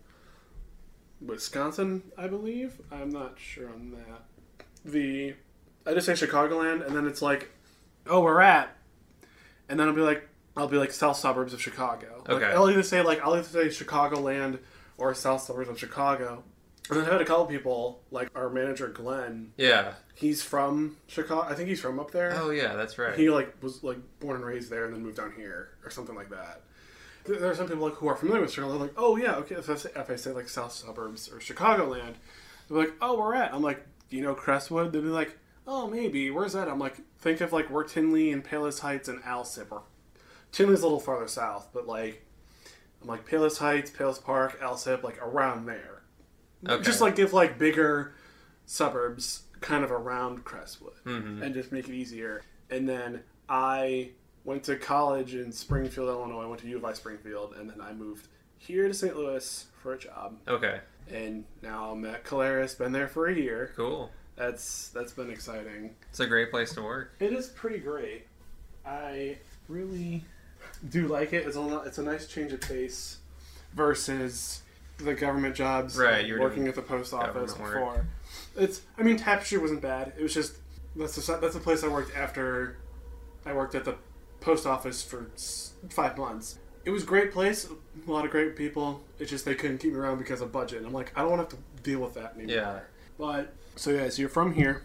Wisconsin, 1.26 2.04
I 2.18 2.28
believe. 2.28 2.82
I'm 2.92 3.10
not 3.10 3.40
sure 3.40 3.70
on 3.70 3.92
that. 3.92 4.24
The 4.86 5.36
I 5.86 5.94
just 5.94 6.06
say 6.06 6.14
Chicagoland, 6.14 6.86
and 6.86 6.96
then 6.96 7.06
it's 7.08 7.22
like, 7.22 7.50
oh, 8.08 8.22
we're 8.22 8.42
at, 8.42 8.76
and 9.70 9.80
then 9.80 9.88
I'll 9.88 9.94
be 9.96 10.02
like, 10.02 10.28
I'll 10.56 10.68
be 10.68 10.78
like 10.78 10.92
south 10.92 11.18
suburbs 11.18 11.54
of 11.54 11.62
Chicago. 11.62 12.24
Like, 12.28 12.38
Okay. 12.38 12.46
I'll 12.54 12.70
either 12.70 12.84
say 12.84 13.02
like 13.02 13.22
I'll 13.22 13.34
either 13.36 13.44
say 13.44 13.68
Chicagoland 13.68 14.60
or 14.98 15.14
south 15.14 15.42
suburbs 15.42 15.70
of 15.70 15.80
Chicago. 15.80 16.44
And 16.90 17.00
then 17.00 17.08
I 17.08 17.14
had 17.14 17.22
a 17.22 17.26
couple 17.26 17.46
people, 17.46 18.02
like 18.12 18.28
our 18.36 18.50
manager 18.50 18.90
Glenn. 18.90 19.54
Yeah. 19.56 19.94
He's 20.16 20.44
from 20.44 20.98
Chicago. 21.08 21.48
I 21.50 21.56
think 21.56 21.70
he's 21.70 21.80
from 21.80 21.98
up 22.00 22.12
there. 22.12 22.34
Oh 22.36 22.50
yeah, 22.50 22.76
that's 22.76 22.98
right. 22.98 23.18
He 23.18 23.30
like 23.30 23.56
was 23.64 23.84
like 23.84 23.98
born 24.20 24.36
and 24.36 24.46
raised 24.46 24.70
there, 24.70 24.84
and 24.86 24.94
then 24.94 25.02
moved 25.02 25.16
down 25.18 25.32
here 25.36 25.70
or 25.86 25.90
something 25.90 26.14
like 26.16 26.30
that. 26.32 26.62
There 27.26 27.50
are 27.50 27.56
some 27.56 27.68
people 27.68 27.84
like 27.86 27.94
who 27.96 28.08
are 28.08 28.16
familiar 28.16 28.42
with 28.42 28.52
Chicago. 28.52 28.74
They're 28.74 28.82
like, 28.82 28.94
oh 28.98 29.16
yeah, 29.16 29.36
okay. 29.38 29.56
If 29.56 29.70
I 29.70 29.76
say, 29.76 29.90
if 29.96 30.10
I 30.10 30.16
say 30.16 30.32
like 30.32 30.50
South 30.50 30.72
Suburbs 30.74 31.30
or 31.30 31.38
Chicagoland, 31.38 32.16
they're 32.70 32.78
like, 32.78 32.94
oh, 33.02 33.18
we're 33.18 33.36
at. 33.36 33.54
I'm 33.54 33.62
like, 33.62 33.86
do 34.10 34.18
you 34.18 34.24
know 34.24 34.36
Crestwood? 34.36 34.92
They'd 34.92 35.02
be 35.02 35.08
like, 35.08 35.38
oh, 35.66 35.88
maybe. 35.88 36.30
Where's 36.32 36.54
that? 36.54 36.68
I'm 36.68 36.80
like, 36.80 36.98
think 37.20 37.40
of 37.42 37.54
like 37.54 37.70
where 37.70 37.84
Tinley 37.86 38.32
and 38.32 38.44
Palos 38.44 38.80
Heights 38.80 39.08
and 39.08 39.22
Alsip 39.24 39.72
are. 39.72 39.84
Tinley's 40.52 40.82
a 40.82 40.84
little 40.84 41.00
farther 41.00 41.28
south, 41.28 41.70
but 41.74 41.88
like, 41.88 42.26
I'm 43.02 43.08
like 43.08 43.26
Palos 43.26 43.58
Heights, 43.58 43.90
Palos 43.90 44.20
Park, 44.20 44.60
Alsip, 44.62 45.02
like 45.04 45.22
around 45.22 45.66
there. 45.66 46.02
Okay. 46.68 46.84
Just 46.84 47.02
like 47.02 47.16
give 47.16 47.34
like 47.34 47.58
bigger 47.58 48.14
suburbs 48.66 49.44
kind 49.62 49.84
of 49.84 49.92
around 49.92 50.44
Crestwood 50.44 50.94
Mhm. 51.06 51.42
and 51.42 51.54
just 51.54 51.72
make 51.72 51.88
it 51.88 51.94
easier. 51.94 52.42
And 52.70 52.88
then 52.88 53.22
I 53.50 54.12
went 54.46 54.64
to 54.64 54.76
college 54.76 55.36
in 55.36 55.52
Springfield, 55.52 56.10
Illinois. 56.10 56.44
I 56.44 56.48
went 56.48 56.62
to 56.62 56.68
U 56.68 56.78
of 56.78 56.86
I 56.86 56.94
Springfield, 56.94 57.56
and 57.58 57.70
then 57.70 57.82
I 57.82 57.94
moved 57.94 58.28
here 58.58 58.88
to 58.88 58.94
St. 58.94 59.16
Louis 59.16 59.66
for 59.82 59.94
a 59.94 59.98
job. 59.98 60.38
Okay. 60.48 60.80
And 61.12 61.44
now 61.62 61.92
I'm 61.92 62.06
at 62.06 62.24
Caleres. 62.24 62.76
Been 62.76 62.92
there 62.92 63.08
for 63.08 63.28
a 63.28 63.36
year. 63.36 63.72
Cool. 63.76 64.10
That's 64.36 64.90
that's 64.90 65.12
been 65.12 65.30
exciting. 65.30 65.96
It's 66.10 66.20
a 66.20 66.28
great 66.28 66.50
place 66.50 66.74
to 66.74 66.82
work. 66.82 67.14
It 67.20 67.34
is 67.34 67.48
pretty 67.48 67.80
great. 67.80 68.26
I 68.86 69.38
really 69.68 70.24
do 70.90 71.08
like 71.08 71.34
it. 71.34 71.46
It's 71.46 71.56
a 71.56 71.84
it's 71.86 71.98
a 71.98 72.04
nice 72.04 72.28
change 72.28 72.52
of 72.52 72.62
pace 72.62 73.18
versus 73.76 74.64
the 74.98 75.14
government 75.14 75.56
jobs. 75.56 75.98
Right, 75.98 76.26
you 76.26 76.36
were 76.36 76.42
working 76.42 76.68
at 76.68 76.76
the 76.76 76.82
post 76.82 77.14
office 77.14 77.54
government 77.54 77.60
work. 77.60 77.74
before. 77.74 78.06
It's 78.56 78.82
I 78.98 79.04
mean 79.04 79.18
Tapestry 79.18 79.58
wasn't 79.60 79.82
bad. 79.82 80.14
It 80.18 80.24
was 80.24 80.34
just 80.34 80.56
that's 80.96 81.16
the 81.16 81.38
that's 81.38 81.54
the 81.54 81.60
place 81.60 81.84
I 81.84 81.88
worked 81.88 82.16
after 82.16 82.78
I 83.46 83.54
worked 83.54 83.76
at 83.76 83.86
the 83.86 83.98
post 84.44 84.68
office 84.68 85.02
for 85.02 85.32
five 85.90 86.18
months. 86.18 86.60
It 86.86 86.90
was 86.90 87.04
a 87.04 87.06
great 87.06 87.32
place, 87.32 87.68
a 88.08 88.12
lot 88.12 88.26
of 88.26 88.32
great 88.32 88.56
people. 88.56 89.02
It's 89.18 89.32
just 89.32 89.46
they 89.46 89.56
couldn't 89.56 89.78
keep 89.78 89.94
me 89.94 90.00
around 90.00 90.18
because 90.18 90.42
of 90.42 90.52
budget. 90.52 90.80
And 90.80 90.88
I'm 90.88 90.94
like, 90.94 91.14
I 91.16 91.22
don't 91.22 91.32
want 91.32 91.50
to 91.50 91.56
have 91.56 91.64
to 91.64 91.82
deal 91.82 92.00
with 92.00 92.14
that 92.16 92.36
anymore. 92.36 92.56
Yeah. 92.56 92.80
But 93.18 93.54
so 93.76 93.92
yeah, 93.92 94.10
so 94.10 94.22
you're 94.22 94.30
from 94.30 94.54
here. 94.54 94.84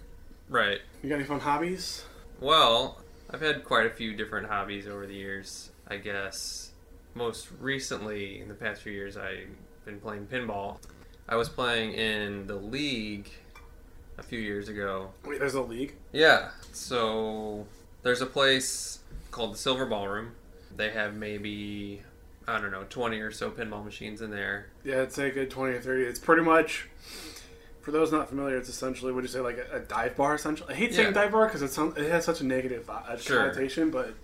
Right. 0.48 0.78
You 1.02 1.08
got 1.08 1.16
any 1.16 1.24
fun 1.24 1.40
hobbies? 1.40 2.04
Well, 2.40 2.98
I've 3.30 3.40
had 3.40 3.64
quite 3.64 3.86
a 3.86 3.90
few 3.90 4.14
different 4.14 4.48
hobbies 4.48 4.86
over 4.86 5.06
the 5.06 5.14
years. 5.14 5.70
I 5.88 5.96
guess 5.96 6.70
most 7.14 7.48
recently, 7.60 8.40
in 8.40 8.48
the 8.48 8.54
past 8.54 8.82
few 8.82 8.92
years, 8.92 9.16
I've 9.16 9.48
been 9.84 9.98
playing 9.98 10.26
pinball. 10.26 10.78
I 11.28 11.34
was 11.34 11.48
playing 11.48 11.94
in 11.94 12.46
the 12.46 12.54
league 12.54 13.28
a 14.18 14.22
few 14.22 14.38
years 14.38 14.68
ago. 14.68 15.10
Wait, 15.24 15.40
there's 15.40 15.54
a 15.54 15.62
league. 15.62 15.94
Yeah. 16.12 16.50
So 16.72 17.66
there's 18.02 18.20
a 18.20 18.26
place 18.26 19.00
called 19.38 19.54
the 19.54 19.58
Silver 19.58 19.86
Ballroom. 19.86 20.32
They 20.76 20.90
have 20.90 21.14
maybe 21.14 22.02
I 22.46 22.60
don't 22.60 22.70
know, 22.72 22.84
20 22.88 23.20
or 23.20 23.30
so 23.30 23.50
pinball 23.50 23.84
machines 23.84 24.20
in 24.20 24.30
there. 24.30 24.66
Yeah, 24.84 25.06
say 25.08 25.28
a 25.28 25.30
good 25.30 25.50
20 25.50 25.74
or 25.76 25.80
30. 25.80 26.02
It's 26.04 26.18
pretty 26.18 26.42
much, 26.42 26.88
for 27.82 27.90
those 27.92 28.10
not 28.10 28.28
familiar, 28.30 28.56
it's 28.56 28.70
essentially, 28.70 29.12
what 29.12 29.16
would 29.16 29.24
you 29.24 29.28
say, 29.30 29.40
like 29.40 29.58
a, 29.70 29.76
a 29.76 29.80
dive 29.80 30.16
bar, 30.16 30.34
essentially? 30.34 30.72
I 30.72 30.76
hate 30.76 30.94
saying 30.94 31.08
Yeah. 31.08 31.12
dive 31.14 31.32
bar 31.32 31.44
because 31.46 31.60
it, 31.62 31.70
sounds, 31.70 31.96
it 31.98 32.10
has 32.10 32.24
such 32.24 32.40
a 32.40 32.44
negative 32.46 32.88
uh, 32.88 33.16
Sure. 33.18 33.38
connotation, 33.50 33.90
but 33.90 34.14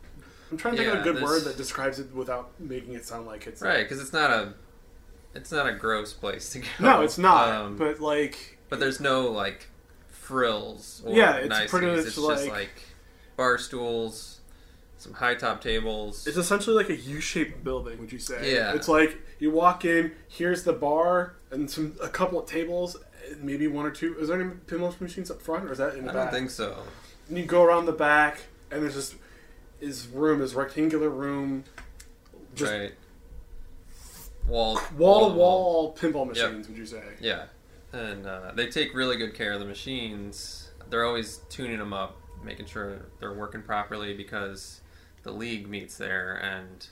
I'm 0.50 0.56
trying 0.56 0.74
to 0.76 0.82
think 0.82 0.94
of 0.94 1.00
a 1.00 1.02
good 1.04 1.16
this- 1.16 1.22
word 1.22 1.44
that 1.44 1.56
describes 1.58 1.98
it 2.00 2.14
without 2.14 2.50
making 2.58 2.94
it 2.94 3.04
sound 3.04 3.26
like 3.26 3.46
it's. 3.46 3.60
Right, 3.62 3.82
because 3.84 4.00
it's 4.00 4.12
not 4.12 4.30
a 4.30 4.54
it's 5.34 5.52
not 5.52 5.66
a 5.68 5.72
gross 5.72 6.12
place 6.14 6.48
to 6.50 6.60
go. 6.60 6.66
No, 6.80 7.02
it's 7.02 7.18
not. 7.18 7.48
Um, 7.52 7.76
but, 7.76 8.00
like, 8.00 8.58
But 8.70 8.80
there's 8.80 9.00
no 9.00 9.28
like 9.30 9.66
frills 10.08 11.02
or 11.04 11.14
Yeah, 11.14 11.34
it's 11.36 11.48
niceties. 11.50 11.70
pretty 11.70 11.86
much 11.88 11.96
it's 12.06 12.14
just 12.14 12.18
like- 12.20 12.50
like 12.50 12.82
bar 13.36 13.58
stools, 13.58 14.40
some 14.96 15.12
high 15.12 15.34
top 15.34 15.60
tables. 15.60 16.26
it's 16.26 16.36
essentially 16.36 16.76
like 16.76 16.88
a 16.88 16.96
U 16.96 17.20
shaped 17.20 17.62
building, 17.64 17.98
would 17.98 18.12
you 18.12 18.18
say? 18.18 18.54
Yeah. 18.54 18.74
It's 18.74 18.88
like 18.88 19.18
you 19.38 19.50
walk 19.50 19.84
in, 19.84 20.12
here's 20.28 20.64
the 20.64 20.72
bar, 20.72 21.34
and 21.50 21.70
some 21.70 21.96
a 22.02 22.08
couple 22.08 22.38
of 22.38 22.46
tables, 22.46 22.96
maybe 23.40 23.66
one 23.66 23.86
or 23.86 23.90
two. 23.90 24.16
Is 24.18 24.28
there 24.28 24.40
any 24.40 24.50
pinball 24.66 24.98
machines 25.00 25.30
up 25.30 25.42
front, 25.42 25.64
or 25.68 25.72
is 25.72 25.78
that 25.78 25.94
in 25.94 26.04
the 26.04 26.10
I 26.10 26.14
back? 26.14 26.28
I 26.28 26.30
don't 26.30 26.40
think 26.40 26.50
so. 26.50 26.76
And 27.28 27.38
you 27.38 27.44
go 27.44 27.62
around 27.62 27.86
the 27.86 27.92
back, 27.92 28.40
and 28.70 28.82
there's 28.82 28.94
just 28.94 29.16
is 29.80 30.06
room, 30.08 30.38
this 30.38 30.54
rectangular 30.54 31.10
room, 31.10 31.64
Just 32.54 32.72
right. 32.72 32.92
Wall 34.46 34.80
wall 34.96 35.30
to 35.30 35.34
wall 35.34 35.96
pinball 35.96 36.26
machines. 36.26 36.68
Would 36.68 36.76
you 36.76 36.86
say? 36.86 37.02
Yeah, 37.20 37.44
and 37.92 38.26
uh, 38.26 38.52
they 38.54 38.66
take 38.66 38.94
really 38.94 39.16
good 39.16 39.34
care 39.34 39.52
of 39.52 39.60
the 39.60 39.66
machines. 39.66 40.70
They're 40.90 41.04
always 41.04 41.38
tuning 41.48 41.78
them 41.78 41.94
up, 41.94 42.20
making 42.42 42.66
sure 42.66 43.06
they're 43.20 43.32
working 43.32 43.62
properly 43.62 44.14
because 44.14 44.82
the 45.24 45.32
league 45.32 45.68
meets 45.68 45.98
there. 45.98 46.34
And 46.34 46.86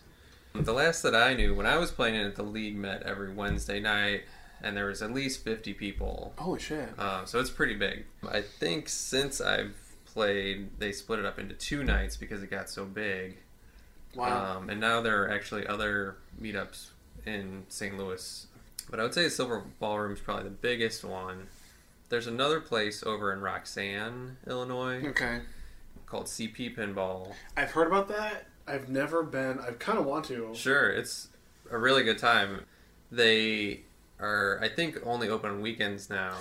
the 0.64 0.72
last 0.72 1.02
that 1.02 1.14
I 1.14 1.34
knew, 1.34 1.54
when 1.54 1.66
I 1.66 1.76
was 1.76 1.90
playing 1.90 2.16
it, 2.16 2.34
the 2.34 2.42
league 2.42 2.76
met 2.76 3.02
every 3.04 3.32
Wednesday 3.32 3.80
night, 3.80 4.22
and 4.62 4.76
there 4.76 4.86
was 4.86 5.02
at 5.02 5.12
least 5.12 5.44
fifty 5.44 5.72
people. 5.72 6.34
Holy 6.38 6.60
shit! 6.60 6.88
Uh, 6.98 7.24
so 7.24 7.38
it's 7.38 7.50
pretty 7.50 7.74
big. 7.74 8.04
I 8.28 8.42
think 8.42 8.88
since 8.88 9.40
I've 9.40 9.76
played, 10.04 10.78
they 10.78 10.92
split 10.92 11.18
it 11.20 11.24
up 11.24 11.38
into 11.38 11.54
two 11.54 11.84
nights 11.84 12.16
because 12.16 12.42
it 12.42 12.50
got 12.50 12.68
so 12.68 12.84
big. 12.84 13.38
Wow. 14.14 14.56
Um, 14.56 14.68
and 14.68 14.80
now 14.80 15.00
there 15.00 15.22
are 15.22 15.30
actually 15.30 15.66
other 15.66 16.16
meetups 16.40 16.90
in 17.24 17.64
St. 17.68 17.96
Louis. 17.96 18.46
But 18.90 19.00
I 19.00 19.04
would 19.04 19.14
say 19.14 19.24
the 19.24 19.30
Silver 19.30 19.64
Ballroom 19.80 20.12
is 20.12 20.20
probably 20.20 20.44
the 20.44 20.50
biggest 20.50 21.04
one. 21.04 21.46
There's 22.10 22.26
another 22.26 22.60
place 22.60 23.02
over 23.04 23.32
in 23.32 23.40
Roxana, 23.40 24.36
Illinois, 24.46 25.02
okay. 25.06 25.40
Called 26.12 26.26
CP 26.26 26.76
Pinball. 26.76 27.32
I've 27.56 27.70
heard 27.70 27.86
about 27.86 28.06
that. 28.08 28.46
I've 28.68 28.90
never 28.90 29.22
been. 29.22 29.58
I 29.58 29.70
kind 29.72 29.98
of 29.98 30.04
want 30.04 30.26
to. 30.26 30.50
Sure, 30.54 30.90
it's 30.90 31.28
a 31.70 31.78
really 31.78 32.04
good 32.04 32.18
time. 32.18 32.66
They 33.10 33.80
are, 34.20 34.60
I 34.62 34.68
think, 34.68 34.98
only 35.04 35.30
open 35.30 35.50
on 35.50 35.62
weekends 35.62 36.10
now. 36.10 36.36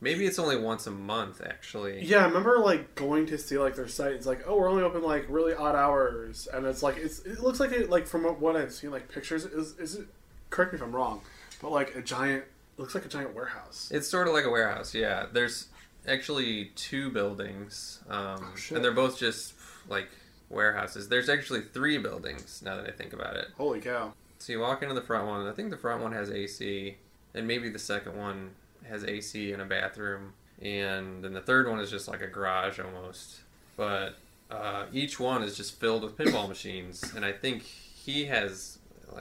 Maybe 0.00 0.26
it's 0.26 0.38
only 0.38 0.56
once 0.56 0.86
a 0.86 0.92
month, 0.92 1.42
actually. 1.44 2.04
Yeah, 2.04 2.18
I 2.18 2.26
remember 2.26 2.60
like 2.60 2.94
going 2.94 3.26
to 3.26 3.36
see 3.36 3.58
like 3.58 3.74
their 3.74 3.88
site. 3.88 4.12
It's 4.12 4.26
like, 4.26 4.44
oh, 4.46 4.56
we're 4.56 4.70
only 4.70 4.84
open 4.84 5.02
like 5.02 5.26
really 5.28 5.54
odd 5.54 5.74
hours, 5.74 6.46
and 6.54 6.64
it's 6.64 6.82
like 6.82 6.96
it's 6.96 7.18
it 7.20 7.40
looks 7.40 7.58
like 7.58 7.72
it 7.72 7.90
like 7.90 8.06
from 8.06 8.22
what 8.22 8.54
I've 8.54 8.72
seen 8.72 8.92
like 8.92 9.08
pictures 9.08 9.44
is 9.44 9.76
is 9.78 9.96
it? 9.96 10.06
Correct 10.50 10.72
me 10.72 10.78
if 10.78 10.84
I'm 10.84 10.94
wrong, 10.94 11.20
but 11.60 11.72
like 11.72 11.96
a 11.96 12.00
giant 12.00 12.44
looks 12.76 12.94
like 12.94 13.04
a 13.04 13.08
giant 13.08 13.34
warehouse. 13.34 13.90
It's 13.92 14.06
sort 14.08 14.28
of 14.28 14.34
like 14.34 14.44
a 14.44 14.50
warehouse, 14.50 14.94
yeah. 14.94 15.26
There's 15.32 15.66
actually 16.06 16.66
two 16.76 17.10
buildings, 17.10 18.00
um, 18.08 18.38
Oh, 18.40 18.74
and 18.74 18.84
they're 18.84 18.92
both 18.92 19.18
just 19.18 19.54
like 19.88 20.08
warehouses. 20.48 21.08
There's 21.08 21.28
actually 21.28 21.62
three 21.62 21.98
buildings 21.98 22.62
now 22.64 22.76
that 22.76 22.86
I 22.86 22.90
think 22.90 23.12
about 23.12 23.36
it. 23.36 23.48
Holy 23.56 23.80
cow! 23.80 24.12
So 24.38 24.52
you 24.52 24.60
walk 24.60 24.82
into 24.82 24.94
the 24.94 25.02
front 25.02 25.26
one. 25.26 25.46
I 25.46 25.52
think 25.52 25.70
the 25.70 25.76
front 25.76 26.02
one 26.02 26.12
has 26.12 26.30
AC, 26.30 26.96
and 27.34 27.46
maybe 27.46 27.68
the 27.68 27.78
second 27.78 28.16
one 28.16 28.50
has 28.88 29.04
AC 29.04 29.52
and 29.52 29.60
a 29.62 29.66
bathroom, 29.66 30.32
and 30.62 31.22
then 31.22 31.32
the 31.34 31.40
third 31.42 31.68
one 31.68 31.78
is 31.80 31.90
just 31.90 32.08
like 32.08 32.22
a 32.22 32.26
garage 32.26 32.80
almost. 32.80 33.40
But 33.76 34.16
uh, 34.50 34.86
each 34.92 35.20
one 35.20 35.42
is 35.42 35.56
just 35.56 35.78
filled 35.78 36.02
with 36.02 36.16
pinball 36.16 36.48
machines, 36.54 37.12
and 37.14 37.24
I 37.24 37.32
think 37.32 37.62
he 37.62 38.24
has, 38.26 38.78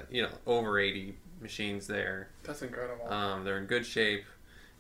you 0.10 0.24
know, 0.24 0.30
over 0.48 0.80
80 0.80 1.16
machines 1.42 1.86
there. 1.88 2.30
That's 2.44 2.62
incredible. 2.62 3.12
Um, 3.12 3.44
they're 3.44 3.58
in 3.58 3.66
good 3.66 3.86
shape. 3.86 4.24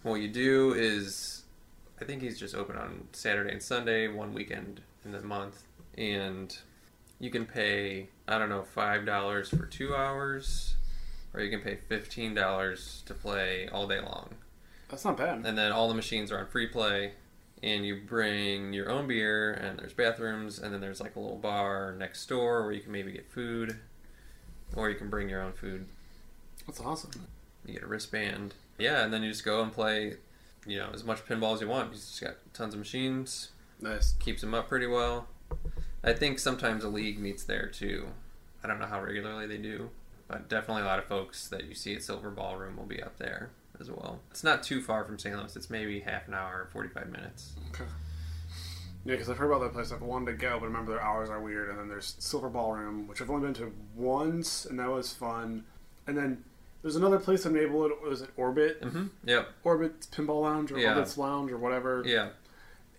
What 0.03 0.15
you 0.15 0.29
do 0.29 0.73
is, 0.73 1.43
I 2.01 2.05
think 2.05 2.21
he's 2.21 2.39
just 2.39 2.55
open 2.55 2.75
on 2.77 3.07
Saturday 3.11 3.51
and 3.51 3.61
Sunday, 3.61 4.07
one 4.07 4.33
weekend 4.33 4.81
in 5.05 5.11
the 5.11 5.21
month, 5.21 5.63
and 5.97 6.55
you 7.19 7.29
can 7.29 7.45
pay 7.45 8.07
I 8.27 8.37
don't 8.37 8.49
know 8.49 8.63
five 8.63 9.05
dollars 9.05 9.49
for 9.49 9.65
two 9.65 9.95
hours, 9.95 10.75
or 11.33 11.41
you 11.41 11.49
can 11.49 11.61
pay 11.61 11.77
fifteen 11.87 12.33
dollars 12.33 13.03
to 13.05 13.13
play 13.13 13.67
all 13.71 13.87
day 13.87 13.99
long. 13.99 14.35
That's 14.89 15.05
not 15.05 15.17
bad. 15.17 15.45
And 15.45 15.57
then 15.57 15.71
all 15.71 15.87
the 15.87 15.93
machines 15.93 16.31
are 16.31 16.39
on 16.39 16.47
free 16.47 16.67
play, 16.67 17.13
and 17.61 17.85
you 17.85 18.01
bring 18.07 18.73
your 18.73 18.89
own 18.89 19.07
beer, 19.07 19.53
and 19.53 19.77
there's 19.77 19.93
bathrooms, 19.93 20.57
and 20.59 20.73
then 20.73 20.81
there's 20.81 21.01
like 21.01 21.15
a 21.15 21.19
little 21.19 21.37
bar 21.37 21.93
next 21.97 22.25
door 22.27 22.63
where 22.63 22.71
you 22.71 22.81
can 22.81 22.91
maybe 22.91 23.11
get 23.11 23.29
food, 23.29 23.77
or 24.75 24.89
you 24.89 24.95
can 24.95 25.09
bring 25.09 25.29
your 25.29 25.41
own 25.41 25.51
food 25.53 25.85
That's 26.65 26.79
awesome. 26.79 27.11
you 27.65 27.73
get 27.73 27.83
a 27.83 27.87
wristband. 27.87 28.53
Yeah, 28.79 29.03
and 29.03 29.13
then 29.13 29.21
you 29.23 29.29
just 29.29 29.43
go 29.45 29.61
and 29.61 29.71
play, 29.73 30.15
you 30.65 30.77
know, 30.77 30.89
as 30.93 31.03
much 31.03 31.25
pinball 31.25 31.53
as 31.53 31.61
you 31.61 31.67
want. 31.67 31.89
You 31.91 31.95
just 31.95 32.21
got 32.21 32.35
tons 32.53 32.73
of 32.73 32.79
machines. 32.79 33.51
Nice. 33.81 34.13
Keeps 34.19 34.41
them 34.41 34.53
up 34.53 34.69
pretty 34.69 34.87
well. 34.87 35.27
I 36.03 36.13
think 36.13 36.39
sometimes 36.39 36.83
a 36.83 36.89
league 36.89 37.19
meets 37.19 37.43
there 37.43 37.67
too. 37.67 38.07
I 38.63 38.67
don't 38.67 38.79
know 38.79 38.87
how 38.87 39.01
regularly 39.01 39.47
they 39.47 39.57
do, 39.57 39.89
but 40.27 40.49
definitely 40.49 40.83
a 40.83 40.85
lot 40.85 40.99
of 40.99 41.05
folks 41.05 41.47
that 41.47 41.65
you 41.65 41.73
see 41.75 41.95
at 41.95 42.03
Silver 42.03 42.29
Ballroom 42.29 42.77
will 42.77 42.85
be 42.85 43.01
up 43.01 43.17
there 43.17 43.51
as 43.79 43.89
well. 43.89 44.19
It's 44.31 44.43
not 44.43 44.63
too 44.63 44.81
far 44.81 45.05
from 45.05 45.17
St. 45.17 45.35
Louis. 45.35 45.55
It's 45.55 45.69
maybe 45.69 46.01
half 46.01 46.27
an 46.27 46.33
hour, 46.33 46.67
forty-five 46.71 47.09
minutes. 47.09 47.53
Okay. 47.69 47.89
Yeah, 49.05 49.13
because 49.13 49.29
I've 49.29 49.37
heard 49.37 49.49
about 49.49 49.61
that 49.61 49.73
place. 49.73 49.93
I've 49.93 50.01
wanted 50.01 50.31
to 50.31 50.37
go, 50.37 50.59
but 50.59 50.65
remember 50.65 50.91
their 50.91 51.01
hours 51.01 51.29
are 51.29 51.41
weird. 51.41 51.69
And 51.69 51.79
then 51.79 51.87
there's 51.87 52.15
Silver 52.19 52.49
Ballroom, 52.49 53.07
which 53.07 53.21
I've 53.21 53.29
only 53.29 53.47
been 53.47 53.53
to 53.55 53.71
once, 53.95 54.65
and 54.65 54.77
that 54.77 54.89
was 54.89 55.13
fun. 55.13 55.63
And 56.05 56.17
then 56.17 56.43
there's 56.81 56.95
another 56.95 57.19
place 57.19 57.45
in 57.45 57.53
Maplewood. 57.53 57.91
Was 58.07 58.21
it 58.21 58.29
Orbit? 58.37 58.81
Mm-hmm. 58.81 59.07
Yep. 59.25 59.49
Orbit 59.63 60.01
Pinball 60.11 60.41
Lounge 60.43 60.71
or 60.71 60.79
Yeah. 60.79 60.89
Orbit's 60.95 61.17
Lounge 61.17 61.51
or 61.51 61.57
whatever. 61.57 62.03
Yeah. 62.05 62.29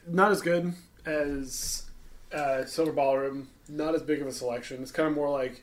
Not 0.06 0.30
as 0.32 0.40
good 0.42 0.74
as 1.06 1.84
uh, 2.32 2.64
Silver 2.64 2.92
Ballroom. 2.92 3.48
Not 3.68 3.94
as 3.94 4.02
big 4.02 4.20
of 4.20 4.26
a 4.26 4.32
selection. 4.32 4.82
It's 4.82 4.90
kind 4.92 5.08
of 5.08 5.14
more 5.14 5.30
like 5.30 5.62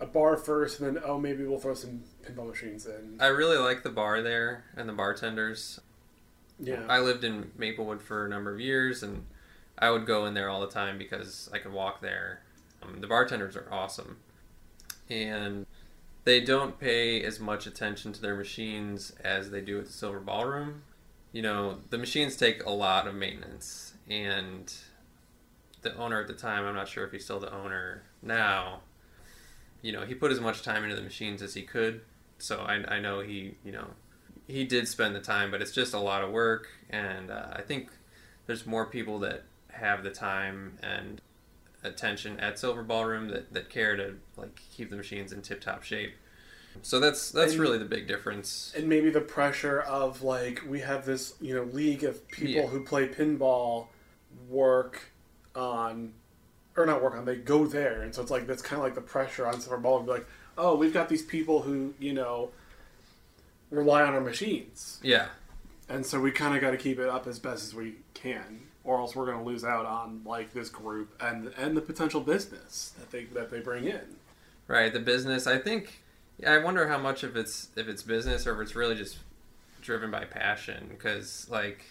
a 0.00 0.06
bar 0.06 0.36
first, 0.36 0.80
and 0.80 0.96
then 0.96 1.02
oh 1.04 1.18
maybe 1.18 1.44
we'll 1.44 1.58
throw 1.58 1.74
some 1.74 2.02
pinball 2.24 2.48
machines 2.48 2.86
in. 2.86 3.16
I 3.20 3.26
really 3.28 3.56
like 3.58 3.82
the 3.82 3.90
bar 3.90 4.22
there 4.22 4.64
and 4.76 4.88
the 4.88 4.92
bartenders. 4.92 5.80
Yeah. 6.58 6.82
I 6.88 7.00
lived 7.00 7.24
in 7.24 7.50
Maplewood 7.58 8.00
for 8.02 8.24
a 8.26 8.28
number 8.28 8.52
of 8.52 8.60
years, 8.60 9.02
and 9.02 9.24
I 9.78 9.90
would 9.90 10.06
go 10.06 10.26
in 10.26 10.34
there 10.34 10.48
all 10.48 10.60
the 10.60 10.68
time 10.70 10.96
because 10.98 11.50
I 11.52 11.58
could 11.58 11.72
walk 11.72 12.00
there. 12.00 12.40
Um, 12.82 13.00
the 13.00 13.06
bartenders 13.06 13.56
are 13.56 13.66
awesome, 13.70 14.18
and 15.10 15.66
they 16.26 16.40
don't 16.40 16.80
pay 16.80 17.22
as 17.22 17.38
much 17.38 17.68
attention 17.68 18.12
to 18.12 18.20
their 18.20 18.34
machines 18.34 19.12
as 19.22 19.50
they 19.50 19.60
do 19.60 19.78
at 19.78 19.86
the 19.86 19.92
Silver 19.92 20.18
Ballroom. 20.18 20.82
You 21.30 21.42
know, 21.42 21.78
the 21.90 21.98
machines 21.98 22.36
take 22.36 22.64
a 22.64 22.70
lot 22.70 23.06
of 23.06 23.14
maintenance, 23.14 23.94
and 24.10 24.74
the 25.82 25.96
owner 25.96 26.20
at 26.20 26.26
the 26.26 26.34
time, 26.34 26.66
I'm 26.66 26.74
not 26.74 26.88
sure 26.88 27.04
if 27.04 27.12
he's 27.12 27.22
still 27.22 27.38
the 27.38 27.54
owner 27.54 28.02
now. 28.22 28.80
You 29.82 29.92
know, 29.92 30.04
he 30.04 30.14
put 30.16 30.32
as 30.32 30.40
much 30.40 30.62
time 30.62 30.82
into 30.82 30.96
the 30.96 31.02
machines 31.02 31.42
as 31.42 31.54
he 31.54 31.62
could, 31.62 32.00
so 32.38 32.58
I, 32.58 32.96
I 32.96 32.98
know 32.98 33.20
he, 33.20 33.54
you 33.64 33.70
know, 33.70 33.90
he 34.48 34.64
did 34.64 34.88
spend 34.88 35.14
the 35.14 35.20
time, 35.20 35.52
but 35.52 35.62
it's 35.62 35.72
just 35.72 35.94
a 35.94 36.00
lot 36.00 36.24
of 36.24 36.32
work, 36.32 36.66
and 36.90 37.30
uh, 37.30 37.50
I 37.52 37.62
think 37.62 37.90
there's 38.46 38.66
more 38.66 38.86
people 38.86 39.20
that 39.20 39.44
have 39.68 40.02
the 40.02 40.10
time 40.10 40.78
and 40.82 41.20
attention 41.86 42.38
at 42.40 42.58
Silver 42.58 42.82
Ballroom 42.82 43.28
that, 43.28 43.52
that 43.54 43.70
care 43.70 43.96
to 43.96 44.14
like 44.36 44.60
keep 44.72 44.90
the 44.90 44.96
machines 44.96 45.32
in 45.32 45.42
tip 45.42 45.60
top 45.60 45.82
shape. 45.82 46.14
So 46.82 47.00
that's 47.00 47.30
that's 47.30 47.52
And- 47.52 47.60
really 47.60 47.78
the 47.78 47.84
big 47.86 48.06
difference. 48.06 48.72
and 48.76 48.86
maybe 48.88 49.08
the 49.10 49.20
pressure 49.22 49.80
of 49.80 50.22
like 50.22 50.62
we 50.68 50.80
have 50.80 51.06
this 51.06 51.34
you 51.40 51.54
know 51.54 51.62
league 51.64 52.04
of 52.04 52.26
people 52.28 52.62
Yeah. 52.64 52.66
who 52.66 52.84
play 52.84 53.08
pinball 53.08 53.86
work 54.48 55.10
on 55.54 56.12
or 56.76 56.84
not 56.84 57.02
work 57.02 57.14
on 57.14 57.24
they 57.24 57.36
go 57.36 57.66
there 57.66 58.02
and 58.02 58.14
so 58.14 58.20
it's 58.20 58.30
like 58.30 58.46
that's 58.46 58.60
kind 58.60 58.76
of 58.78 58.84
like 58.84 58.94
the 58.94 59.00
pressure 59.00 59.46
on 59.46 59.58
silver 59.58 59.78
ball 59.78 60.00
to 60.00 60.04
be 60.04 60.10
like 60.10 60.26
oh 60.58 60.74
we've 60.76 60.92
got 60.92 61.08
these 61.08 61.22
people 61.22 61.62
who 61.62 61.94
you 61.98 62.12
know 62.12 62.50
rely 63.70 64.02
on 64.02 64.12
our 64.12 64.20
machines 64.20 65.00
Yeah, 65.02 65.28
and 65.88 66.04
so 66.04 66.20
we 66.20 66.30
kind 66.30 66.54
of 66.54 66.60
got 66.60 66.72
to 66.72 66.76
keep 66.76 66.98
it 66.98 67.08
up 67.08 67.26
as 67.26 67.38
best 67.38 67.64
as 67.64 67.74
we 67.74 67.94
can 68.12 68.60
or 68.86 68.98
else 69.00 69.14
we're 69.14 69.26
going 69.26 69.38
to 69.38 69.44
lose 69.44 69.64
out 69.64 69.84
on 69.84 70.22
like 70.24 70.52
this 70.54 70.68
group 70.70 71.14
and 71.20 71.52
and 71.58 71.76
the 71.76 71.80
potential 71.82 72.20
business 72.22 72.94
that 72.98 73.10
they 73.10 73.24
that 73.26 73.50
they 73.50 73.60
bring 73.60 73.84
in 73.84 74.16
right. 74.68 74.92
The 74.92 75.00
business. 75.00 75.46
I 75.46 75.58
think. 75.58 76.00
Yeah, 76.38 76.52
I 76.52 76.58
wonder 76.58 76.86
how 76.88 76.98
much 76.98 77.22
of 77.22 77.36
it's 77.36 77.68
if 77.76 77.88
it's 77.88 78.02
business 78.02 78.46
or 78.46 78.54
if 78.54 78.60
it's 78.66 78.76
really 78.76 78.94
just 78.94 79.18
driven 79.82 80.10
by 80.10 80.24
passion. 80.24 80.86
Because 80.90 81.46
like, 81.50 81.84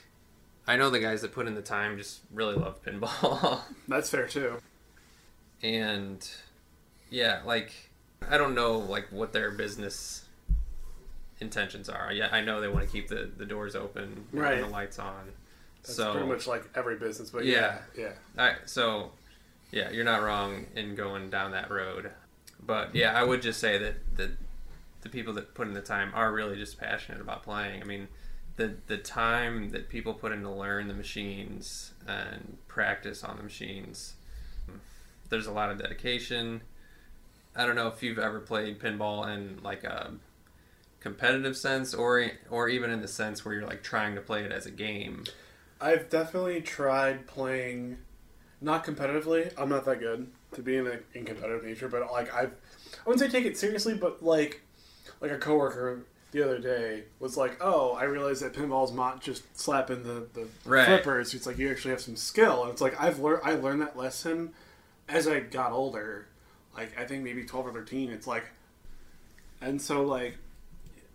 I 0.68 0.76
know 0.76 0.90
the 0.90 1.00
guys 1.00 1.22
that 1.24 1.32
put 1.34 1.48
in 1.48 1.56
the 1.56 1.62
time 1.64 1.98
just 1.98 2.20
really 2.34 2.56
love 2.56 2.84
pinball. 2.84 3.62
that's 3.88 4.10
fair 4.10 4.28
too 4.28 4.58
and 5.64 6.30
yeah 7.10 7.40
like 7.46 7.72
i 8.30 8.38
don't 8.38 8.54
know 8.54 8.78
like 8.78 9.08
what 9.10 9.32
their 9.32 9.52
business 9.52 10.26
intentions 11.40 11.88
are 11.88 12.12
yeah 12.12 12.28
i 12.32 12.42
know 12.42 12.60
they 12.60 12.68
want 12.68 12.86
to 12.86 12.92
keep 12.92 13.08
the, 13.08 13.30
the 13.38 13.46
doors 13.46 13.76
open 13.76 14.26
Right. 14.34 14.60
the 14.60 14.68
lights 14.68 15.00
on 15.00 15.32
that's 15.86 15.96
so 15.96 16.12
pretty 16.14 16.28
much 16.28 16.48
like 16.48 16.64
every 16.76 16.96
business 16.98 17.30
but 17.30 17.46
Yeah. 17.46 17.80
yeah. 17.98 18.12
I, 18.38 18.56
so 18.66 19.12
yeah 19.72 19.92
you're 19.92 20.04
not 20.06 20.22
wrong 20.24 20.66
in 20.76 20.96
going 20.96 21.30
down 21.30 21.52
that 21.52 21.70
road. 21.72 22.12
But 22.66 22.96
yeah 22.96 23.14
i 23.14 23.24
would 23.24 23.42
just 23.42 23.60
say 23.60 23.78
that 23.78 23.96
that 24.18 24.32
the 25.02 25.10
people 25.10 25.34
that 25.34 25.54
put 25.54 25.68
in 25.68 25.74
the 25.74 25.82
time 25.82 26.12
are 26.16 26.32
really 26.32 26.56
just 26.58 26.80
passionate 26.80 27.22
about 27.22 27.44
playing. 27.44 27.82
I 27.82 27.86
mean 27.86 28.08
the 28.58 28.76
the 28.88 28.98
time 28.98 29.70
that 29.72 29.90
people 29.90 30.14
put 30.14 30.32
in 30.32 30.42
to 30.42 30.50
learn 30.50 30.88
the 30.88 30.94
machines 30.94 31.92
and 32.08 32.58
practice 32.68 33.24
on 33.24 33.38
the 33.38 33.44
machines 33.44 34.14
there's 35.30 35.48
a 35.48 35.52
lot 35.52 35.72
of 35.72 35.80
dedication. 35.80 36.62
I 37.56 37.66
don't 37.66 37.76
know 37.76 37.88
if 37.88 38.04
you've 38.04 38.20
ever 38.20 38.40
played 38.40 38.80
pinball 38.80 39.28
in 39.28 39.60
like 39.64 39.84
a 39.84 40.12
competitive 41.00 41.56
sense 41.58 41.94
or 41.94 42.32
or 42.50 42.68
even 42.70 42.90
in 42.90 43.02
the 43.02 43.08
sense 43.08 43.44
where 43.46 43.54
you're 43.56 43.66
like 43.68 43.84
trying 43.84 44.16
to 44.16 44.22
play 44.22 44.44
it 44.44 44.52
as 44.52 44.66
a 44.66 44.72
game 44.72 45.24
I've 45.82 46.10
definitely 46.10 46.62
tried 46.62 47.28
playing, 47.28 47.98
not 48.62 48.86
competitively. 48.86 49.52
I'm 49.58 49.70
not 49.70 49.86
that 49.86 50.00
good 50.00 50.28
to 50.54 50.62
be 50.62 50.78
in 50.78 50.88
a 50.88 51.00
in 51.14 51.26
competitive 51.26 51.64
nature, 51.64 51.88
but 51.90 52.12
like 52.12 52.34
I've 52.34 52.52
I 52.52 53.10
wouldn't 53.10 53.20
say 53.20 53.28
take 53.38 53.46
it 53.46 53.58
seriously, 53.58 53.94
but 53.94 54.24
like 54.24 54.62
like 55.22 55.32
a 55.32 55.38
coworker 55.38 56.06
the 56.32 56.44
other 56.44 56.60
day 56.60 57.04
was 57.20 57.38
like, 57.38 57.58
"Oh, 57.62 57.94
I 57.94 58.04
realized 58.06 58.42
that 58.42 58.54
pinball's 58.54 58.92
not 58.94 59.22
just 59.22 59.58
slapping 59.58 60.04
the 60.04 60.28
the 60.34 60.48
Right. 60.66 60.86
flippers. 60.86 61.34
It's 61.34 61.46
like 61.46 61.58
you 61.58 61.70
actually 61.70 61.92
have 61.92 62.02
some 62.02 62.16
skill." 62.16 62.64
And 62.64 62.72
it's 62.72 62.82
like 62.82 63.00
I've 63.02 63.20
learned 63.20 63.42
I 63.44 63.54
learned 63.56 63.82
that 63.82 63.98
lesson 63.98 64.54
as 65.10 65.28
I 65.28 65.40
got 65.42 65.72
older. 65.72 66.28
Like 66.76 66.98
I 67.00 67.06
think 67.06 67.24
maybe 67.24 67.44
twelve 67.46 67.68
or 67.68 67.74
thirteen. 67.74 68.10
It's 68.12 68.28
like, 68.28 68.46
and 69.62 69.82
so 69.82 70.04
like 70.04 70.38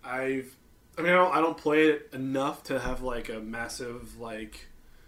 I've 0.05 0.55
I 1.00 1.02
mean 1.02 1.12
I 1.12 1.16
don't 1.16 1.35
I 1.35 1.40
don't 1.40 1.57
play 1.57 1.87
it 1.88 2.11
enough 2.12 2.62
to 2.64 2.78
have 2.78 3.02
like 3.02 3.28
a 3.30 3.40
massive 3.40 4.19
like 4.21 4.66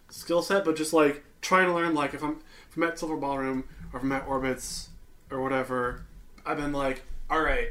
skill 0.09 0.43
set, 0.43 0.65
but 0.65 0.75
just 0.77 0.93
like 0.93 1.23
trying 1.43 1.67
to 1.67 1.75
learn 1.75 1.95
like 1.95 2.15
if 2.15 2.23
I'm 2.25 2.41
if 2.71 2.77
I'm 2.77 2.83
at 2.85 2.99
Silver 2.99 3.17
Ballroom 3.17 3.65
or 3.93 3.99
if 3.99 4.03
I'm 4.05 4.13
at 4.13 4.27
Orbits 4.27 4.89
or 5.31 5.43
whatever, 5.43 6.05
I've 6.47 6.57
been 6.57 6.73
like, 6.73 7.03
all 7.29 7.43
right, 7.43 7.69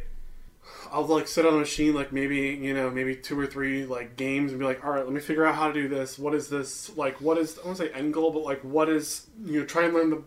I'll 0.92 1.06
like 1.06 1.28
sit 1.28 1.46
on 1.48 1.56
a 1.56 1.58
machine 1.58 1.96
like 1.96 2.12
maybe 2.12 2.38
you 2.62 2.74
know 2.76 2.92
maybe 2.92 3.16
two 3.16 3.40
or 3.40 3.48
three 3.48 3.86
like 3.86 4.16
games 4.18 4.52
and 4.52 4.60
be 4.60 4.66
like, 4.66 4.86
all 4.86 4.92
right, 4.92 5.04
let 5.04 5.14
me 5.14 5.20
figure 5.20 5.46
out 5.46 5.56
how 5.56 5.68
to 5.68 5.74
do 5.74 5.88
this. 5.88 6.20
What 6.20 6.36
is 6.36 6.48
this 6.48 6.96
like? 6.96 7.20
What 7.22 7.40
is 7.40 7.58
I 7.60 7.66
won't 7.66 7.78
say 7.80 7.90
end 7.90 8.14
goal, 8.14 8.32
but 8.32 8.44
like 8.44 8.62
what 8.62 8.88
is 8.88 9.28
you 9.44 9.60
know 9.62 9.66
try 9.66 9.86
and 9.86 9.94
learn 9.96 10.10
the 10.12 10.22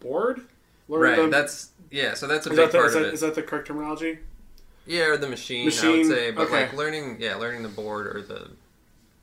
board. 0.00 0.40
Learn 0.88 1.00
Right. 1.02 1.16
the- 1.16 1.28
That's 1.28 1.70
yeah. 1.90 2.14
So 2.14 2.26
that's 2.26 2.46
a 2.46 2.50
is 2.50 2.56
big 2.56 2.64
that, 2.66 2.72
the, 2.72 2.78
part 2.78 2.90
is, 2.90 2.94
of 2.96 3.02
that, 3.02 3.08
it. 3.08 3.14
is 3.14 3.20
that 3.20 3.34
the 3.34 3.42
correct 3.42 3.66
terminology? 3.66 4.20
Yeah, 4.86 5.04
or 5.06 5.16
the 5.16 5.28
machine, 5.28 5.70
I 5.82 5.88
would 5.90 6.06
say, 6.06 6.30
but 6.30 6.48
okay. 6.48 6.62
like 6.62 6.74
learning, 6.74 7.16
yeah, 7.20 7.36
learning 7.36 7.62
the 7.62 7.68
board 7.68 8.06
or 8.14 8.22
the. 8.22 8.50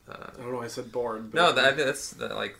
Uh, 0.08 0.30
I 0.34 0.42
don't 0.42 0.50
know. 0.52 0.58
why 0.58 0.64
I 0.64 0.68
said 0.68 0.90
board. 0.90 1.30
But 1.30 1.38
no, 1.40 1.52
that, 1.52 1.76
that's 1.76 2.10
the, 2.10 2.28
like 2.28 2.58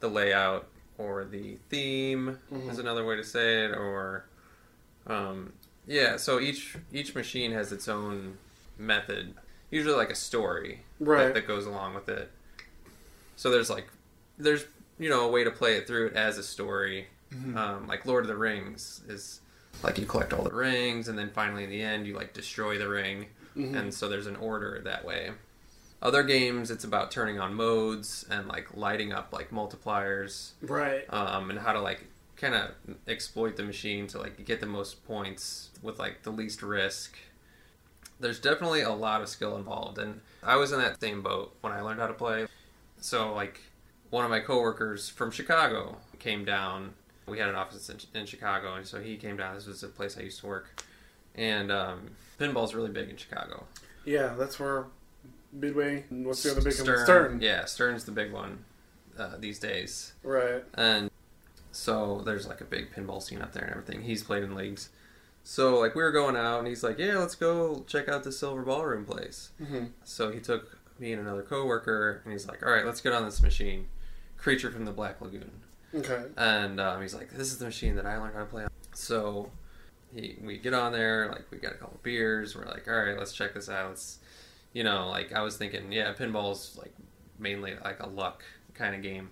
the 0.00 0.08
layout 0.08 0.66
or 0.96 1.24
the 1.24 1.56
theme 1.68 2.38
Mhm. 2.52 2.70
is 2.70 2.78
another 2.78 3.04
way 3.04 3.16
to 3.16 3.24
say 3.24 3.64
it, 3.66 3.72
or 3.72 4.24
um, 5.06 5.52
yeah. 5.86 6.16
So 6.16 6.40
each 6.40 6.76
each 6.92 7.14
machine 7.14 7.52
has 7.52 7.72
its 7.72 7.88
own 7.88 8.38
method, 8.78 9.34
usually 9.70 9.94
like 9.94 10.10
a 10.10 10.14
story 10.14 10.80
right. 10.98 11.26
that, 11.26 11.34
that 11.34 11.46
goes 11.46 11.66
along 11.66 11.94
with 11.94 12.08
it. 12.08 12.30
So 13.36 13.50
there's 13.50 13.68
like 13.70 13.88
there's 14.38 14.64
you 14.98 15.10
know 15.10 15.26
a 15.26 15.28
way 15.30 15.44
to 15.44 15.50
play 15.50 15.76
it 15.76 15.86
through 15.86 16.08
it 16.08 16.14
as 16.14 16.38
a 16.38 16.42
story. 16.42 17.08
Mhm. 17.34 17.56
Um, 17.56 17.86
like 17.86 18.06
Lord 18.06 18.24
of 18.24 18.28
the 18.28 18.36
Rings 18.36 19.02
is 19.08 19.40
like 19.82 19.98
you 19.98 20.06
collect 20.06 20.32
all 20.32 20.44
the 20.44 20.54
rings, 20.54 21.08
and 21.08 21.18
then 21.18 21.30
finally 21.30 21.64
in 21.64 21.70
the 21.70 21.82
end 21.82 22.06
you 22.06 22.14
like 22.14 22.32
destroy 22.32 22.78
the 22.78 22.88
ring, 22.88 23.26
Mhm. 23.56 23.74
and 23.76 23.94
so 23.94 24.08
there's 24.08 24.26
an 24.26 24.36
order 24.36 24.80
that 24.84 25.04
way. 25.04 25.32
Other 26.02 26.22
games, 26.22 26.70
it's 26.70 26.84
about 26.84 27.10
turning 27.10 27.38
on 27.38 27.52
modes 27.54 28.24
and 28.30 28.48
like 28.48 28.74
lighting 28.76 29.12
up 29.12 29.32
like 29.32 29.50
multipliers, 29.50 30.52
right. 30.62 31.04
um, 31.12 31.50
and 31.50 31.58
how 31.58 31.72
to 31.72 31.80
like 31.80 32.04
kind 32.36 32.54
of 32.54 32.70
exploit 33.06 33.56
the 33.56 33.62
machine 33.62 34.06
to 34.06 34.18
like 34.18 34.44
get 34.46 34.60
the 34.60 34.66
most 34.66 35.04
points 35.06 35.68
with 35.82 35.98
like 35.98 36.22
the 36.22 36.30
least 36.30 36.62
risk. 36.62 37.18
There's 38.18 38.38
definitely 38.40 38.80
a 38.82 38.92
lot 38.92 39.20
of 39.22 39.28
skill 39.28 39.56
involved, 39.56 39.98
and 39.98 40.20
I 40.42 40.56
was 40.56 40.72
in 40.72 40.78
that 40.80 41.00
same 41.00 41.22
boat 41.22 41.54
when 41.60 41.72
I 41.72 41.80
learned 41.80 42.00
how 42.00 42.06
to 42.06 42.12
play. 42.14 42.46
So 43.00 43.32
like 43.34 43.60
one 44.10 44.24
of 44.24 44.30
my 44.30 44.40
coworkers 44.40 45.08
from 45.08 45.30
Chicago 45.30 45.96
came 46.18 46.44
down. 46.44 46.94
We 47.30 47.38
had 47.38 47.48
an 47.48 47.54
office 47.54 47.88
in, 47.88 47.98
in 48.18 48.26
Chicago, 48.26 48.74
and 48.74 48.86
so 48.86 49.00
he 49.00 49.16
came 49.16 49.36
down. 49.36 49.54
This 49.54 49.66
was 49.66 49.82
a 49.82 49.88
place 49.88 50.18
I 50.18 50.22
used 50.22 50.40
to 50.40 50.46
work, 50.46 50.82
and 51.34 51.70
um, 51.72 52.10
pinball's 52.38 52.74
really 52.74 52.90
big 52.90 53.08
in 53.08 53.16
Chicago. 53.16 53.64
Yeah, 54.04 54.34
that's 54.38 54.58
where 54.58 54.86
Midway. 55.52 56.04
and 56.10 56.26
What's 56.26 56.42
the 56.42 56.50
other 56.52 56.60
big 56.60 56.74
one? 56.74 56.84
Stern, 56.84 57.04
Stern. 57.04 57.40
Yeah, 57.40 57.64
Stern's 57.64 58.04
the 58.04 58.12
big 58.12 58.32
one 58.32 58.64
uh, 59.18 59.36
these 59.38 59.58
days. 59.58 60.12
Right. 60.22 60.64
And 60.74 61.10
so 61.72 62.22
there's 62.24 62.46
like 62.46 62.60
a 62.60 62.64
big 62.64 62.92
pinball 62.92 63.22
scene 63.22 63.40
up 63.42 63.52
there 63.52 63.62
and 63.64 63.70
everything. 63.72 64.02
He's 64.02 64.22
played 64.22 64.42
in 64.42 64.54
leagues. 64.54 64.88
So 65.42 65.78
like 65.78 65.94
we 65.94 66.02
were 66.02 66.12
going 66.12 66.36
out 66.36 66.58
and 66.58 66.68
he's 66.68 66.82
like, 66.82 66.98
"Yeah, 66.98 67.18
let's 67.18 67.34
go 67.34 67.84
check 67.86 68.08
out 68.08 68.24
the 68.24 68.32
Silver 68.32 68.62
Ballroom 68.62 69.04
place." 69.04 69.50
hmm 69.58 69.86
So 70.04 70.30
he 70.30 70.38
took 70.40 70.78
me 70.98 71.12
and 71.12 71.20
another 71.22 71.42
coworker 71.42 72.20
and 72.24 72.32
he's 72.32 72.46
like, 72.46 72.64
"All 72.64 72.70
right, 72.72 72.84
let's 72.84 73.00
get 73.00 73.12
on 73.12 73.24
this 73.24 73.42
machine, 73.42 73.88
Creature 74.36 74.70
from 74.72 74.84
the 74.84 74.92
Black 74.92 75.20
Lagoon." 75.20 75.50
Okay. 75.94 76.22
And 76.36 76.80
um, 76.80 77.02
he's 77.02 77.14
like, 77.14 77.30
"This 77.30 77.48
is 77.48 77.58
the 77.58 77.64
machine 77.64 77.96
that 77.96 78.06
I 78.06 78.16
learned 78.18 78.34
how 78.34 78.40
to 78.40 78.46
play 78.46 78.64
on." 78.64 78.70
So 78.94 79.50
he, 80.14 80.36
we 80.42 80.58
get 80.58 80.74
on 80.74 80.92
there, 80.92 81.28
like 81.30 81.46
we 81.50 81.58
got 81.58 81.72
a 81.72 81.76
couple 81.76 81.98
beers. 82.02 82.54
We're 82.54 82.66
like, 82.66 82.86
"All 82.88 82.94
right, 82.94 83.18
let's 83.18 83.32
check 83.32 83.54
this 83.54 83.68
out." 83.68 83.88
Let's, 83.88 84.18
you 84.72 84.84
know, 84.84 85.08
like 85.08 85.32
I 85.32 85.42
was 85.42 85.56
thinking, 85.56 85.90
yeah, 85.90 86.12
pinball's 86.12 86.76
like 86.78 86.94
mainly 87.38 87.74
like 87.82 88.00
a 88.00 88.08
luck 88.08 88.44
kind 88.74 88.94
of 88.94 89.02
game. 89.02 89.30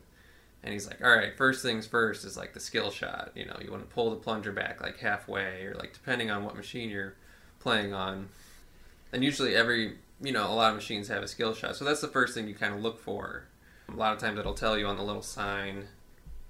And 0.64 0.72
he's 0.72 0.88
like, 0.88 1.02
"All 1.02 1.14
right, 1.14 1.36
first 1.36 1.62
things 1.62 1.86
first 1.86 2.24
is 2.24 2.36
like 2.36 2.52
the 2.54 2.60
skill 2.60 2.90
shot. 2.90 3.30
You 3.36 3.46
know, 3.46 3.56
you 3.62 3.70
want 3.70 3.88
to 3.88 3.94
pull 3.94 4.10
the 4.10 4.16
plunger 4.16 4.50
back 4.50 4.82
like 4.82 4.98
halfway, 4.98 5.64
or 5.64 5.74
like 5.74 5.92
depending 5.92 6.30
on 6.30 6.44
what 6.44 6.56
machine 6.56 6.90
you're 6.90 7.14
playing 7.60 7.94
on. 7.94 8.28
And 9.12 9.22
usually, 9.22 9.54
every 9.54 9.98
you 10.20 10.32
know, 10.32 10.48
a 10.48 10.54
lot 10.54 10.70
of 10.70 10.74
machines 10.74 11.06
have 11.06 11.22
a 11.22 11.28
skill 11.28 11.54
shot, 11.54 11.76
so 11.76 11.84
that's 11.84 12.00
the 12.00 12.08
first 12.08 12.34
thing 12.34 12.48
you 12.48 12.54
kind 12.54 12.74
of 12.74 12.80
look 12.80 12.98
for. 12.98 13.44
A 13.88 13.96
lot 13.96 14.12
of 14.12 14.18
times, 14.18 14.38
it'll 14.38 14.54
tell 14.54 14.76
you 14.76 14.86
on 14.86 14.96
the 14.96 15.02
little 15.04 15.22
sign 15.22 15.86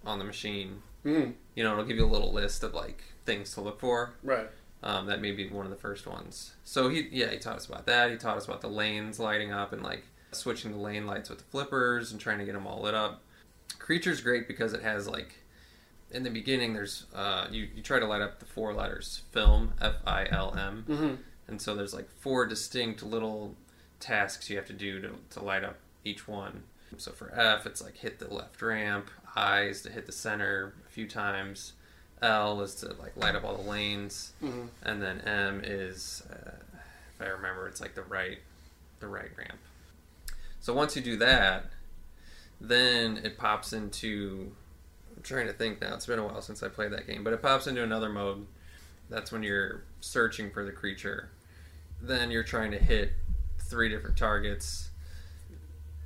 on 0.04 0.18
the 0.18 0.24
machine. 0.24 0.82
Mm. 1.04 1.34
You 1.54 1.64
know, 1.64 1.72
it'll 1.72 1.84
give 1.84 1.96
you 1.96 2.04
a 2.04 2.06
little 2.06 2.32
list 2.32 2.62
of 2.62 2.74
like 2.74 3.02
things 3.24 3.54
to 3.54 3.60
look 3.60 3.80
for. 3.80 4.14
Right. 4.22 4.48
Um, 4.82 5.06
that 5.06 5.20
may 5.20 5.32
be 5.32 5.48
one 5.48 5.66
of 5.66 5.70
the 5.70 5.76
first 5.76 6.06
ones. 6.06 6.52
So 6.64 6.88
he, 6.88 7.08
yeah, 7.10 7.30
he 7.30 7.38
taught 7.38 7.56
us 7.56 7.66
about 7.66 7.86
that. 7.86 8.10
He 8.10 8.16
taught 8.16 8.36
us 8.36 8.44
about 8.44 8.60
the 8.60 8.68
lanes 8.68 9.18
lighting 9.18 9.52
up 9.52 9.72
and 9.72 9.82
like 9.82 10.04
switching 10.30 10.72
the 10.72 10.78
lane 10.78 11.06
lights 11.06 11.28
with 11.28 11.38
the 11.38 11.44
flippers 11.44 12.12
and 12.12 12.20
trying 12.20 12.38
to 12.38 12.44
get 12.44 12.52
them 12.52 12.66
all 12.66 12.82
lit 12.82 12.94
up. 12.94 13.22
Creature's 13.78 14.20
great 14.20 14.46
because 14.46 14.72
it 14.72 14.82
has 14.82 15.08
like 15.08 15.34
in 16.10 16.22
the 16.22 16.30
beginning 16.30 16.74
there's 16.74 17.06
uh, 17.14 17.46
you 17.50 17.68
you 17.74 17.82
try 17.82 17.98
to 17.98 18.06
light 18.06 18.22
up 18.22 18.38
the 18.38 18.46
four 18.46 18.72
letters 18.72 19.22
film 19.32 19.72
F 19.80 19.96
I 20.06 20.26
L 20.30 20.54
M 20.56 20.84
hmm 20.86 21.14
and 21.48 21.60
so 21.60 21.74
there's 21.74 21.94
like 21.94 22.08
four 22.20 22.46
distinct 22.46 23.02
little 23.02 23.56
tasks 24.00 24.48
you 24.50 24.56
have 24.56 24.66
to 24.66 24.72
do 24.72 25.00
to, 25.00 25.10
to 25.30 25.42
light 25.42 25.64
up 25.64 25.76
each 26.04 26.28
one. 26.28 26.62
So 26.98 27.10
for 27.12 27.32
F, 27.34 27.66
it's 27.66 27.82
like 27.82 27.96
hit 27.96 28.18
the 28.18 28.32
left 28.32 28.60
ramp. 28.62 29.10
I 29.38 29.62
is 29.62 29.82
to 29.82 29.90
hit 29.90 30.06
the 30.06 30.12
center 30.12 30.74
a 30.86 30.90
few 30.90 31.06
times. 31.06 31.74
L 32.20 32.60
is 32.62 32.74
to 32.76 32.86
like 32.94 33.16
light 33.16 33.36
up 33.36 33.44
all 33.44 33.56
the 33.56 33.70
lanes, 33.70 34.32
hmm 34.40 34.66
and 34.82 35.00
then 35.00 35.20
M 35.20 35.60
is, 35.64 36.24
uh, 36.30 36.50
if 37.14 37.22
I 37.22 37.26
remember, 37.26 37.68
it's 37.68 37.80
like 37.80 37.94
the 37.94 38.02
right, 38.02 38.38
the 38.98 39.06
right 39.06 39.30
ramp. 39.36 39.58
So 40.60 40.74
once 40.74 40.96
you 40.96 41.02
do 41.02 41.16
that, 41.18 41.66
then 42.60 43.18
it 43.22 43.38
pops 43.38 43.72
into. 43.72 44.50
I'm 45.16 45.22
trying 45.22 45.46
to 45.46 45.52
think 45.52 45.80
now. 45.80 45.94
It's 45.94 46.06
been 46.06 46.18
a 46.18 46.26
while 46.26 46.42
since 46.42 46.62
I 46.62 46.68
played 46.68 46.92
that 46.92 47.06
game, 47.06 47.22
but 47.22 47.32
it 47.32 47.40
pops 47.40 47.66
into 47.68 47.82
another 47.84 48.08
mode. 48.08 48.46
That's 49.08 49.30
when 49.30 49.42
you're 49.44 49.82
searching 50.00 50.50
for 50.50 50.64
the 50.64 50.72
creature. 50.72 51.30
Then 52.02 52.30
you're 52.32 52.42
trying 52.44 52.72
to 52.72 52.78
hit 52.78 53.12
three 53.60 53.88
different 53.88 54.16
targets 54.16 54.90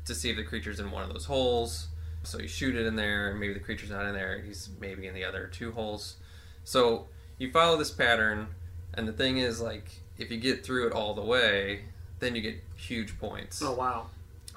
to 0.05 0.15
see 0.15 0.31
if 0.31 0.37
the 0.37 0.43
creature's 0.45 0.81
in 0.81 0.91
one 0.91 1.03
of 1.03 1.13
those 1.13 1.25
holes. 1.25 1.89
So 2.25 2.39
you 2.39 2.49
shoot 2.49 2.77
it 2.77 2.87
in 2.87 2.97
there, 2.97 3.31
and 3.31 3.41
maybe 3.41 3.53
the 3.53 3.61
creature's 3.61 3.91
not 3.91 4.05
in 4.07 4.15
there. 4.15 4.41
He's 4.41 4.69
maybe 4.81 5.07
in 5.07 5.15
the 5.15 5.25
other 5.25 5.47
two 5.53 5.73
holes. 5.73 6.17
So 6.65 7.07
you 7.39 7.51
follow 7.51 7.77
this 7.77 7.91
pattern, 7.91 8.49
and 8.95 9.09
the 9.09 9.13
thing 9.13 9.39
is, 9.39 9.61
like, 9.61 9.91
if 10.19 10.31
you 10.31 10.39
get 10.39 10.65
through 10.65 10.87
it 10.87 10.93
all 10.93 11.15
the 11.15 11.23
way, 11.23 11.87
then 12.21 12.37
you 12.37 12.43
get 12.43 12.57
huge 12.77 13.19
points. 13.19 13.61
Oh 13.63 13.73
wow. 13.75 14.07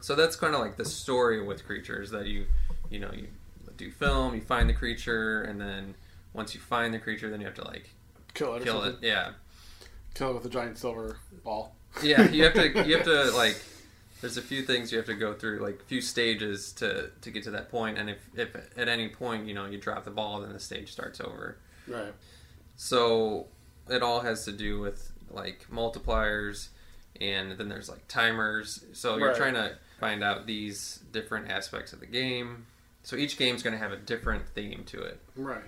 So 0.01 0.13
that's 0.13 0.35
kind 0.35 0.53
of 0.53 0.61
like 0.61 0.77
the 0.77 0.85
story 0.85 1.41
with 1.43 1.65
creatures 1.65 2.11
that 2.11 2.27
you, 2.27 2.45
you 2.91 2.99
know, 2.99 3.09
you 3.11 3.27
do 3.77 3.89
film, 3.89 4.35
you 4.35 4.41
find 4.41 4.69
the 4.69 4.73
creature, 4.73 5.41
and 5.41 5.59
then 5.59 5.95
once 6.33 6.53
you 6.53 6.61
find 6.61 6.93
the 6.93 6.99
creature, 6.99 7.29
then 7.31 7.39
you 7.39 7.47
have 7.47 7.55
to 7.55 7.63
like 7.65 7.89
Kill 8.35 8.53
it. 8.55 8.61
Or 8.61 8.65
kill 8.65 8.83
it. 8.83 8.97
Yeah, 9.01 9.31
Kill 10.13 10.29
it 10.31 10.33
with 10.35 10.45
a 10.45 10.49
giant 10.49 10.77
silver 10.77 11.17
ball. 11.43 11.73
yeah. 12.03 12.29
You 12.29 12.43
have 12.43 12.53
to, 12.53 12.85
you 12.85 12.97
have 12.97 13.05
to 13.05 13.31
like. 13.35 13.59
There's 14.21 14.37
a 14.37 14.41
few 14.41 14.63
things 14.63 14.91
you 14.91 14.97
have 14.97 15.07
to 15.07 15.13
go 15.13 15.33
through, 15.33 15.59
like 15.59 15.79
a 15.81 15.85
few 15.85 16.01
stages 16.01 16.71
to 16.73 17.11
to 17.21 17.31
get 17.31 17.43
to 17.43 17.51
that 17.51 17.69
point. 17.69 17.97
And 17.97 18.09
if 18.09 18.17
if 18.35 18.55
at 18.77 18.87
any 18.87 19.09
point 19.09 19.45
you 19.47 19.53
know 19.53 19.65
you 19.65 19.77
drop 19.77 20.05
the 20.05 20.11
ball, 20.11 20.41
then 20.41 20.53
the 20.53 20.59
stage 20.59 20.91
starts 20.91 21.19
over. 21.21 21.57
Right. 21.87 22.13
So 22.75 23.47
it 23.89 24.01
all 24.01 24.21
has 24.21 24.45
to 24.45 24.51
do 24.51 24.79
with 24.79 25.11
like 25.29 25.67
multipliers, 25.71 26.69
and 27.19 27.51
then 27.57 27.69
there's 27.69 27.89
like 27.89 28.07
timers. 28.07 28.83
So 28.93 29.17
you're 29.17 29.29
Right. 29.29 29.37
trying 29.37 29.53
to 29.55 29.77
find 29.99 30.23
out 30.23 30.45
these 30.45 30.99
different 31.11 31.49
aspects 31.49 31.93
of 31.93 31.99
the 31.99 32.05
game. 32.05 32.65
So 33.03 33.15
each 33.15 33.37
game's 33.37 33.61
going 33.63 33.73
to 33.73 33.79
have 33.79 33.91
a 33.91 33.97
different 33.97 34.47
theme 34.49 34.83
to 34.87 35.01
it. 35.01 35.19
Right. 35.35 35.61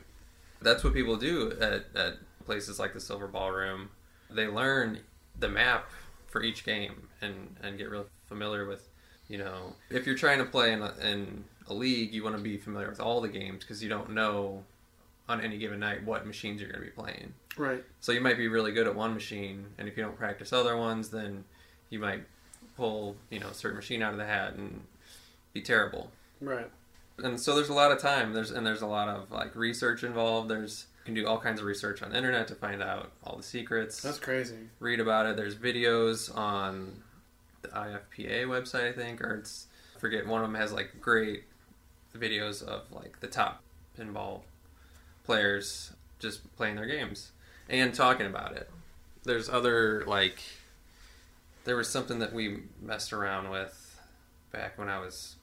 That's 0.61 0.83
what 0.83 0.93
people 0.93 1.17
do 1.17 1.51
at, 1.61 1.85
at 1.95 2.15
places 2.45 2.79
like 2.79 2.93
the 2.93 2.99
Silver 2.99 3.27
Ballroom. 3.27 3.89
They 4.29 4.47
learn 4.47 5.01
the 5.37 5.47
map 5.47 5.89
for 6.37 6.43
each 6.43 6.63
game 6.63 7.07
and, 7.21 7.55
and 7.63 7.77
get 7.77 7.89
real 7.89 8.05
familiar 8.27 8.67
with, 8.67 8.87
you 9.27 9.37
know, 9.39 9.73
if 9.89 10.05
you're 10.05 10.15
trying 10.15 10.37
to 10.37 10.45
play 10.45 10.71
in 10.71 10.81
a, 10.81 10.93
in 11.03 11.43
a 11.67 11.73
league, 11.73 12.13
you 12.13 12.23
want 12.23 12.37
to 12.37 12.41
be 12.41 12.57
familiar 12.57 12.89
with 12.89 12.99
all 12.99 13.21
the 13.21 13.27
games 13.27 13.63
because 13.63 13.81
you 13.83 13.89
don't 13.89 14.11
know 14.11 14.63
on 15.27 15.41
any 15.41 15.57
given 15.57 15.79
night 15.79 16.05
what 16.05 16.25
machines 16.27 16.61
you're 16.61 16.69
going 16.69 16.79
to 16.79 16.85
be 16.85 16.91
playing. 16.91 17.33
Right. 17.57 17.83
So 18.01 18.11
you 18.11 18.21
might 18.21 18.37
be 18.37 18.47
really 18.47 18.71
good 18.71 18.85
at 18.87 18.95
one 18.95 19.13
machine, 19.13 19.65
and 19.77 19.87
if 19.87 19.97
you 19.97 20.03
don't 20.03 20.15
practice 20.15 20.53
other 20.53 20.77
ones, 20.77 21.09
then 21.09 21.43
you 21.89 21.99
might 21.99 22.23
pull, 22.75 23.15
you 23.31 23.39
know, 23.39 23.47
a 23.47 23.53
certain 23.53 23.77
machine 23.77 24.03
out 24.03 24.11
of 24.11 24.19
the 24.19 24.25
hat 24.25 24.53
and 24.53 24.81
be 25.53 25.61
terrible 25.61 26.11
Right. 26.39 26.69
and 27.17 27.39
so 27.39 27.55
there's 27.55 27.69
a 27.69 27.73
lot 27.73 27.91
of 27.91 27.99
time 27.99 28.31
there's 28.33 28.51
and 28.51 28.63
there's 28.67 28.83
a 28.83 28.85
lot 28.87 29.07
of 29.07 29.31
like 29.31 29.55
research 29.55 30.03
involved 30.03 30.49
there's 30.51 30.85
can 31.07 31.15
do 31.15 31.25
all 31.25 31.39
kinds 31.39 31.61
of 31.61 31.65
research 31.65 32.03
on 32.03 32.09
the 32.09 32.17
internet 32.17 32.49
to 32.49 32.55
find 32.55 32.83
out 32.83 33.13
all 33.23 33.37
the 33.37 33.43
secrets. 33.43 34.01
That's 34.01 34.19
crazy. 34.19 34.57
read 34.79 34.99
about 34.99 35.25
it. 35.25 35.37
There's 35.37 35.55
videos 35.55 36.35
on 36.35 37.01
the 37.61 37.69
IFPA 37.69 38.45
website, 38.45 38.89
I 38.89 38.91
think, 38.91 39.21
or 39.21 39.35
it's 39.35 39.67
I 39.95 39.99
forget. 39.99 40.27
One 40.27 40.43
of 40.43 40.51
them 40.51 40.59
has 40.59 40.73
like 40.73 40.99
great 40.99 41.45
videos 42.13 42.61
of 42.61 42.91
like 42.91 43.21
the 43.21 43.27
top 43.27 43.63
pinball 43.97 44.41
players 45.23 45.93
just 46.19 46.55
playing 46.57 46.75
their 46.75 46.85
games 46.85 47.31
and 47.69 47.93
talking 47.93 48.25
about 48.25 48.57
it. 48.57 48.69
There's 49.23 49.47
other 49.47 50.03
like 50.05 50.41
there 51.63 51.77
was 51.77 51.87
something 51.87 52.19
that 52.19 52.33
we 52.33 52.63
messed 52.81 53.13
around 53.13 53.49
with 53.49 54.01
back 54.51 54.77
when 54.77 54.89
I 54.89 54.99
was 54.99 55.36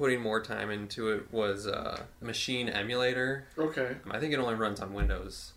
putting 0.00 0.20
more 0.20 0.40
time 0.42 0.70
into 0.70 1.10
it 1.10 1.30
was 1.30 1.66
a 1.66 2.06
machine 2.22 2.68
emulator 2.70 3.44
Okay. 3.58 3.96
I 4.10 4.18
think 4.18 4.32
it 4.32 4.38
only 4.38 4.54
runs 4.54 4.80
on 4.80 4.94
Windows. 4.94 5.52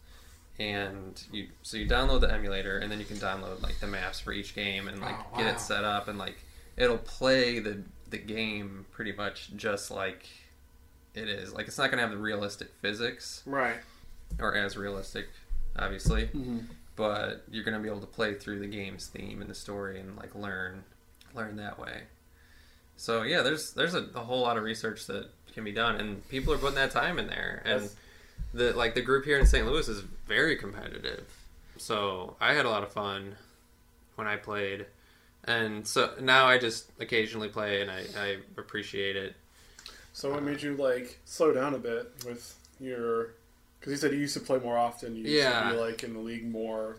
And 0.60 1.20
you 1.32 1.48
so 1.64 1.78
you 1.78 1.88
download 1.88 2.22
the 2.22 2.32
emulator 2.32 2.78
and 2.78 2.92
then 2.92 3.00
you 3.00 3.06
can 3.06 3.18
download 3.18 3.64
like 3.64 3.80
the 3.80 3.88
maps 3.88 4.20
for 4.20 4.32
each 4.34 4.54
game 4.54 4.88
and 4.88 5.00
like 5.02 5.16
Oh, 5.34 5.38
get 5.38 5.48
it 5.48 5.60
set 5.60 5.84
up 5.84 6.08
and 6.10 6.20
like 6.20 6.36
it'll 6.78 6.98
play 7.00 7.60
the 7.60 7.82
the 8.10 8.18
game 8.20 8.86
pretty 8.92 9.14
much 9.14 9.52
just 9.56 9.90
like 9.90 10.28
it 11.16 11.28
is. 11.30 11.54
Like 11.54 11.68
it's 11.68 11.78
not 11.78 11.90
gonna 11.90 12.02
have 12.04 12.12
the 12.12 12.18
realistic 12.18 12.68
physics 12.82 13.42
Right. 13.46 13.78
or 14.40 14.56
as 14.56 14.76
realistic, 14.78 15.28
obviously, 15.78 16.24
Mm-hmm. 16.28 16.60
but 16.96 17.44
you're 17.50 17.64
gonna 17.64 17.80
be 17.80 17.88
able 17.90 18.02
to 18.02 18.08
play 18.08 18.36
through 18.36 18.60
the 18.60 18.68
game's 18.68 19.08
theme 19.08 19.42
and 19.42 19.50
the 19.50 19.56
story 19.56 20.00
and 20.00 20.16
like 20.18 20.36
learn 20.36 20.84
learn 21.34 21.56
that 21.56 21.80
way. 21.80 22.04
So 22.98 23.24
yeah, 23.24 23.42
there's 23.42 23.74
there's 23.74 23.96
a, 23.96 24.06
a 24.16 24.20
whole 24.20 24.42
lot 24.42 24.58
of 24.58 24.64
research 24.64 25.08
that 25.08 25.30
can 25.54 25.64
be 25.64 25.72
done, 25.72 25.96
and 25.96 26.28
people 26.30 26.54
are 26.54 26.58
putting 26.58 26.76
that 26.76 26.92
time 26.92 27.20
in 27.20 27.28
there. 27.28 27.62
And 27.66 27.90
the 28.54 28.74
like 28.74 28.94
the 28.96 29.02
group 29.02 29.26
here 29.26 29.40
in 29.40 29.46
St. 29.46 29.66
Louis 29.66 29.88
is 29.88 30.02
very 30.28 30.56
competitive. 30.56 31.26
So 31.78 32.36
I 32.40 32.54
had 32.54 32.66
a 32.66 32.70
lot 32.70 32.84
of 32.84 32.92
fun 32.92 33.36
when 34.16 34.28
I 34.28 34.36
played, 34.36 34.86
and 35.46 35.86
so 35.88 36.12
now 36.22 36.46
I 36.46 36.58
just 36.58 36.92
occasionally 37.00 37.50
play, 37.50 37.82
and 37.82 37.90
I, 37.90 38.04
I 38.18 38.38
appreciate 38.58 39.16
it. 39.16 39.36
So 40.14 40.32
what 40.32 40.44
made 40.44 40.62
you 40.62 40.76
like 40.78 41.20
slow 41.26 41.52
down 41.54 41.74
a 41.74 41.80
bit 41.80 42.12
with 42.26 42.56
your? 42.80 43.34
Because 43.80 43.92
you 43.92 43.98
said 43.98 44.14
you 44.14 44.20
used 44.20 44.36
to 44.36 44.40
play 44.40 44.60
more 44.60 44.78
often. 44.78 45.16
You 45.16 45.24
used 45.24 45.34
Yeah. 45.34 45.70
to 45.70 45.76
be 45.76 45.82
like 45.82 46.04
in 46.04 46.14
the 46.14 46.20
league 46.20 46.50
more. 46.50 46.98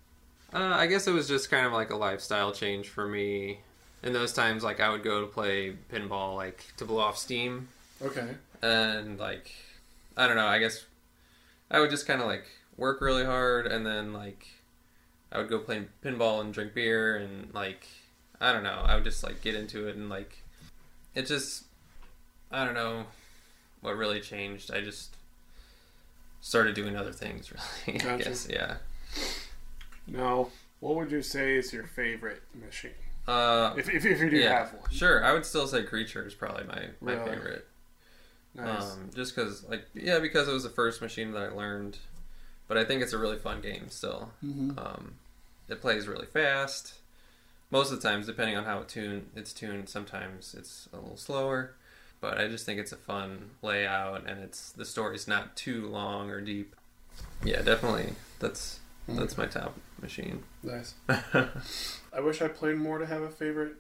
Uh, 0.52 0.58
I 0.58 0.86
guess 0.86 1.06
it 1.06 1.12
was 1.12 1.26
just 1.26 1.50
kind 1.50 1.66
of 1.66 1.72
like 1.72 1.90
a 1.90 1.96
lifestyle 1.96 2.52
change 2.52 2.88
for 2.88 3.08
me. 3.08 3.60
In 4.04 4.12
those 4.12 4.32
times, 4.32 4.62
like 4.62 4.78
I 4.80 4.90
would 4.90 5.02
go 5.02 5.22
to 5.22 5.26
play 5.26 5.74
pinball, 5.92 6.36
like 6.36 6.64
to 6.76 6.84
blow 6.84 7.00
off 7.00 7.16
steam, 7.18 7.68
Okay. 8.02 8.28
and 8.62 9.18
like 9.18 9.52
I 10.16 10.26
don't 10.26 10.36
know. 10.36 10.46
I 10.46 10.58
guess 10.58 10.84
I 11.70 11.80
would 11.80 11.90
just 11.90 12.06
kind 12.06 12.20
of 12.20 12.26
like 12.26 12.44
work 12.76 13.00
really 13.00 13.24
hard, 13.24 13.66
and 13.66 13.84
then 13.84 14.12
like 14.12 14.46
I 15.32 15.38
would 15.38 15.48
go 15.48 15.58
play 15.58 15.86
pinball 16.04 16.40
and 16.42 16.52
drink 16.52 16.74
beer, 16.74 17.16
and 17.16 17.52
like 17.54 17.86
I 18.40 18.52
don't 18.52 18.62
know. 18.62 18.82
I 18.84 18.94
would 18.94 19.04
just 19.04 19.24
like 19.24 19.40
get 19.40 19.54
into 19.54 19.88
it, 19.88 19.96
and 19.96 20.08
like 20.10 20.42
it 21.14 21.26
just 21.26 21.64
I 22.52 22.64
don't 22.64 22.74
know 22.74 23.06
what 23.80 23.96
really 23.96 24.20
changed. 24.20 24.70
I 24.70 24.82
just 24.82 25.16
started 26.42 26.74
doing 26.74 26.94
other 26.94 27.12
things. 27.12 27.50
Really, 27.86 28.00
I 28.06 28.18
guess 28.18 28.46
yeah. 28.50 28.76
Now, 30.06 30.48
what 30.80 30.96
would 30.96 31.10
you 31.10 31.22
say 31.22 31.56
is 31.56 31.72
your 31.72 31.84
favorite 31.84 32.42
machine? 32.54 32.90
Uh, 33.26 33.74
If, 33.76 33.88
if, 33.88 34.04
if 34.04 34.20
you 34.20 34.30
do 34.30 34.36
yeah, 34.36 34.58
have 34.60 34.74
one. 34.74 34.90
sure. 34.90 35.24
I 35.24 35.32
would 35.32 35.46
still 35.46 35.66
say 35.66 35.82
Creature 35.82 36.26
is 36.26 36.34
probably 36.34 36.64
my 36.64 36.88
my 37.00 37.14
Really? 37.14 37.30
favorite. 37.30 37.66
Nice. 38.54 38.92
Um, 38.92 39.10
just 39.14 39.34
because, 39.34 39.64
like, 39.68 39.86
yeah, 39.94 40.18
because 40.20 40.46
it 40.46 40.52
was 40.52 40.62
the 40.62 40.68
first 40.70 41.00
machine 41.00 41.32
that 41.32 41.42
I 41.42 41.48
learned. 41.48 41.98
But 42.68 42.78
I 42.78 42.84
think 42.84 43.02
it's 43.02 43.12
a 43.12 43.18
really 43.18 43.38
fun 43.38 43.60
game 43.60 43.88
still. 43.88 44.30
Mhm. 44.44 44.78
Um, 44.78 45.14
it 45.68 45.80
plays 45.80 46.06
really 46.06 46.26
fast. 46.26 46.94
Most 47.70 47.90
of 47.90 48.00
the 48.00 48.08
times, 48.08 48.26
depending 48.26 48.56
on 48.56 48.64
how 48.64 48.78
it 48.80 48.88
tune, 48.88 49.30
it's 49.34 49.52
tuned. 49.52 49.88
Sometimes 49.88 50.54
it's 50.56 50.88
a 50.92 50.96
little 50.96 51.16
slower, 51.16 51.74
but 52.20 52.38
I 52.38 52.46
just 52.46 52.64
think 52.64 52.78
it's 52.78 52.92
a 52.92 52.96
fun 52.96 53.50
layout, 53.62 54.26
and 54.28 54.40
it's 54.42 54.70
the 54.70 54.84
story's 54.84 55.26
not 55.26 55.56
too 55.56 55.88
long 55.88 56.30
or 56.30 56.40
deep. 56.40 56.76
Yeah, 57.42 57.62
definitely. 57.62 58.14
That's 58.38 58.78
Mhm. 59.08 59.18
that's 59.18 59.36
my 59.36 59.46
top 59.46 59.74
machine. 60.00 60.42
Nice. 60.62 60.94
I 62.12 62.20
wish 62.20 62.40
I 62.42 62.48
played 62.48 62.76
more 62.76 62.98
to 62.98 63.06
have 63.06 63.22
a 63.22 63.28
favorite 63.30 63.74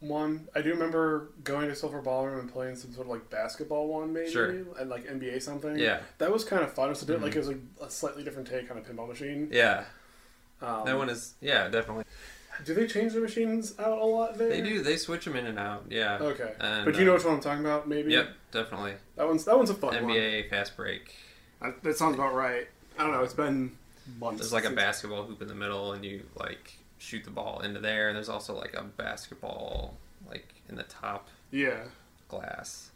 one. 0.00 0.48
I 0.54 0.62
do 0.62 0.70
remember 0.70 1.28
going 1.44 1.68
to 1.68 1.76
Silver 1.76 2.00
Ballroom 2.02 2.40
and 2.40 2.52
playing 2.52 2.76
some 2.76 2.92
sort 2.92 3.06
of 3.06 3.12
like 3.12 3.30
basketball 3.30 3.88
one, 3.88 4.12
maybe, 4.12 4.30
Sure. 4.30 4.46
and 4.78 4.90
like 4.90 5.06
NBA 5.06 5.40
something. 5.42 5.78
yeah, 5.78 6.00
That 6.18 6.32
was 6.32 6.44
kind 6.44 6.62
of 6.62 6.72
fun. 6.72 6.86
It 6.86 6.90
was 6.90 7.02
a 7.02 7.06
bit 7.06 7.20
Mhm. 7.20 7.22
like 7.22 7.34
it 7.36 7.38
was 7.38 7.48
like 7.48 7.60
a 7.80 7.90
slightly 7.90 8.24
different 8.24 8.48
take 8.48 8.70
on 8.70 8.76
a 8.78 8.80
pinball 8.80 9.08
machine. 9.08 9.48
yeah. 9.52 9.84
Um, 10.62 10.84
That 10.86 10.96
one 10.96 11.08
is 11.10 11.34
yeah, 11.40 11.68
definitely. 11.68 12.04
Do 12.64 12.72
they 12.74 12.86
change 12.86 13.12
the 13.12 13.20
machines 13.20 13.74
out 13.80 13.98
a 13.98 14.04
lot 14.04 14.38
there? 14.38 14.48
They 14.48 14.60
do. 14.60 14.80
They 14.80 14.96
switch 14.96 15.24
them 15.24 15.34
in 15.34 15.46
and 15.46 15.58
out. 15.58 15.86
Yeah. 15.90 16.18
Okay. 16.20 16.52
And, 16.60 16.84
but 16.84 16.96
you 16.96 17.04
know 17.04 17.10
uh, 17.10 17.14
which 17.16 17.24
one 17.24 17.34
I'm 17.34 17.40
talking 17.40 17.64
about, 17.64 17.88
maybe. 17.88 18.12
Yep, 18.12 18.28
definitely. 18.52 18.94
That 19.16 19.26
one's 19.26 19.44
that 19.44 19.56
one's 19.56 19.70
a 19.70 19.74
fun 19.74 19.92
one. 19.94 20.04
NBA 20.14 20.48
fast 20.50 20.76
break. 20.76 21.14
one. 21.58 21.74
That 21.82 21.96
sounds 21.96 22.14
about 22.14 22.32
right. 22.34 22.68
I 22.98 23.02
don't 23.02 23.10
know. 23.12 23.22
It's 23.24 23.34
been 23.34 23.76
months. 24.18 24.40
There's 24.40 24.52
like 24.52 24.64
a 24.64 24.70
basketball 24.70 25.24
hoop 25.24 25.40
in 25.42 25.48
the 25.48 25.54
middle, 25.54 25.92
and 25.92 26.04
you 26.04 26.24
like 26.38 26.74
shoot 26.98 27.24
the 27.24 27.30
ball 27.30 27.60
into 27.60 27.80
there. 27.80 28.08
And 28.08 28.16
there's 28.16 28.28
also 28.28 28.54
like 28.56 28.74
a 28.74 28.82
basketball 28.82 29.96
like 30.28 30.54
in 30.68 30.76
the 30.76 30.82
top 30.84 31.28
Yeah, 31.50 31.84
glass. 32.28 32.90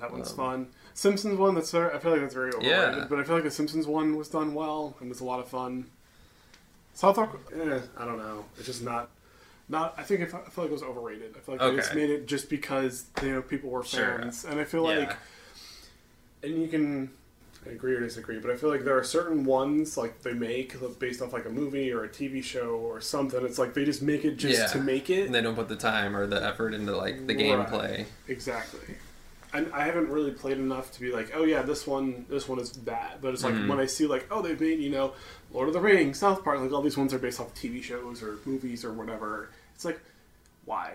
that 0.00 0.10
one's 0.12 0.30
Um, 0.30 0.36
fun. 0.36 0.66
Simpsons 0.94 1.38
one. 1.38 1.54
That's 1.54 1.70
very, 1.70 1.94
I 1.94 1.98
feel 1.98 2.12
like 2.12 2.20
that's 2.20 2.34
very 2.34 2.50
overrated. 2.52 2.70
Yeah. 2.98 3.06
But 3.08 3.18
I 3.18 3.24
feel 3.24 3.34
like 3.34 3.44
the 3.44 3.50
Simpsons 3.50 3.86
one 3.86 4.16
was 4.16 4.28
done 4.28 4.54
well 4.54 4.96
and 5.00 5.08
was 5.10 5.20
a 5.20 5.24
lot 5.24 5.40
of 5.40 5.48
fun. 5.48 5.90
South 6.94 7.16
Park. 7.16 7.38
Eh, 7.54 7.80
I 7.98 8.04
don't 8.06 8.16
know. 8.18 8.46
It's 8.56 8.64
just 8.66 8.82
not. 8.82 9.10
Not. 9.68 9.94
I 9.98 10.02
think 10.04 10.20
I 10.22 10.26
feel 10.26 10.40
like 10.56 10.66
it 10.66 10.72
was 10.72 10.82
overrated. 10.82 11.34
I 11.36 11.40
feel 11.40 11.56
like 11.56 11.70
they 11.70 11.76
just 11.76 11.94
made 11.94 12.08
it 12.08 12.26
just 12.26 12.48
because 12.48 13.04
you 13.22 13.32
know 13.32 13.42
people 13.42 13.68
were 13.68 13.84
Sure. 13.84 14.18
fans, 14.20 14.44
and 14.44 14.58
I 14.60 14.64
feel 14.64 14.90
yeah. 14.90 15.00
like 15.00 15.16
and 16.42 16.62
you 16.62 16.68
can 16.68 17.10
agree 17.70 17.94
or 17.94 18.00
disagree, 18.00 18.38
but 18.38 18.50
I 18.50 18.56
feel 18.56 18.70
like 18.70 18.84
there 18.84 18.96
are 18.98 19.04
certain 19.04 19.44
ones 19.44 19.96
like 19.96 20.22
they 20.22 20.32
make 20.32 20.74
based 20.98 21.20
off 21.22 21.32
like 21.32 21.44
a 21.46 21.50
movie 21.50 21.92
or 21.92 22.04
a 22.04 22.08
TV 22.08 22.42
show 22.42 22.70
or 22.70 23.00
something. 23.00 23.44
It's 23.44 23.58
like 23.58 23.74
they 23.74 23.84
just 23.84 24.02
make 24.02 24.24
it 24.24 24.36
just 24.36 24.58
Yeah. 24.58 24.66
to 24.68 24.78
make 24.80 25.10
it. 25.10 25.26
and 25.26 25.34
they 25.34 25.42
don't 25.42 25.54
put 25.54 25.68
the 25.68 25.76
time 25.76 26.16
or 26.16 26.26
the 26.26 26.42
effort 26.44 26.74
into 26.74 26.96
like 26.96 27.26
the 27.26 27.34
Right. 27.34 27.44
gameplay. 27.68 28.04
Exactly. 28.28 28.96
And 29.52 29.72
I 29.72 29.84
haven't 29.84 30.08
really 30.10 30.32
played 30.32 30.58
enough 30.58 30.92
to 30.92 31.00
be 31.00 31.12
like, 31.12 31.32
oh 31.34 31.44
yeah, 31.44 31.62
this 31.62 31.86
one, 31.86 32.26
this 32.28 32.48
one 32.48 32.58
is 32.58 32.70
bad. 32.72 33.20
But 33.22 33.32
it's 33.32 33.42
like 33.44 33.54
Mhm. 33.54 33.68
when 33.68 33.80
I 33.80 33.86
see 33.86 34.06
like, 34.06 34.26
oh, 34.30 34.42
they've 34.42 34.60
made 34.60 34.80
you 34.80 34.90
know, 34.90 35.14
Lord 35.52 35.68
of 35.68 35.74
the 35.74 35.80
Rings, 35.80 36.18
South 36.18 36.44
Park, 36.44 36.60
like 36.60 36.72
all 36.72 36.82
these 36.82 36.96
ones 36.98 37.14
are 37.14 37.18
based 37.18 37.40
off 37.40 37.54
TV 37.54 37.80
shows 37.82 38.22
or 38.22 38.38
movies 38.44 38.84
or 38.84 38.92
whatever. 38.92 39.48
It's 39.74 39.84
like, 39.84 40.00
why? 40.64 40.94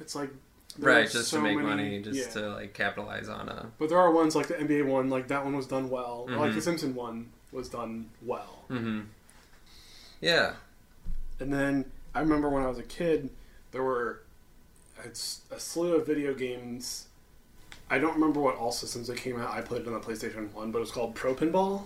It's 0.00 0.14
like 0.14 0.30
there 0.78 0.94
Right, 0.94 1.10
just 1.10 1.28
so 1.28 1.36
to 1.38 1.42
make 1.42 1.56
many- 1.56 1.68
money, 1.68 2.02
just 2.02 2.34
yeah. 2.36 2.42
to 2.42 2.48
like 2.50 2.74
capitalize 2.74 3.28
on 3.28 3.48
a. 3.48 3.66
But 3.78 3.88
there 3.88 3.98
are 3.98 4.10
ones 4.10 4.34
like 4.36 4.48
the 4.48 4.54
NBA 4.54 4.86
one, 4.86 5.10
like 5.10 5.28
that 5.28 5.44
one 5.44 5.56
was 5.56 5.66
done 5.66 5.90
well. 5.90 6.26
Or 6.28 6.36
like 6.36 6.54
the 6.54 6.60
Simpson 6.62 6.94
one 6.94 7.30
was 7.50 7.68
done 7.68 8.08
well. 8.22 8.64
Mm-hmm. 8.70 9.00
Yeah. 10.20 10.54
And 11.40 11.52
then 11.52 11.84
I 12.14 12.20
remember 12.20 12.48
when 12.48 12.62
I 12.62 12.68
was 12.68 12.78
a 12.78 12.82
kid, 12.84 13.30
there 13.72 13.82
were 13.82 14.20
it's 15.04 15.40
a 15.50 15.58
slew 15.58 15.96
of 15.96 16.06
video 16.06 16.32
games. 16.34 17.06
I 17.90 17.98
don't 17.98 18.14
remember 18.14 18.40
what 18.40 18.56
all 18.56 18.72
systems 18.72 19.08
they 19.08 19.16
came 19.16 19.38
out. 19.40 19.50
I 19.52 19.60
played 19.60 19.82
it 19.82 19.86
on 19.88 19.92
the 19.94 20.00
PlayStation 20.00 20.52
One, 20.52 20.70
but 20.70 20.78
it 20.78 20.82
was 20.82 20.92
called 20.92 21.14
Pro 21.14 21.34
Pinball, 21.34 21.82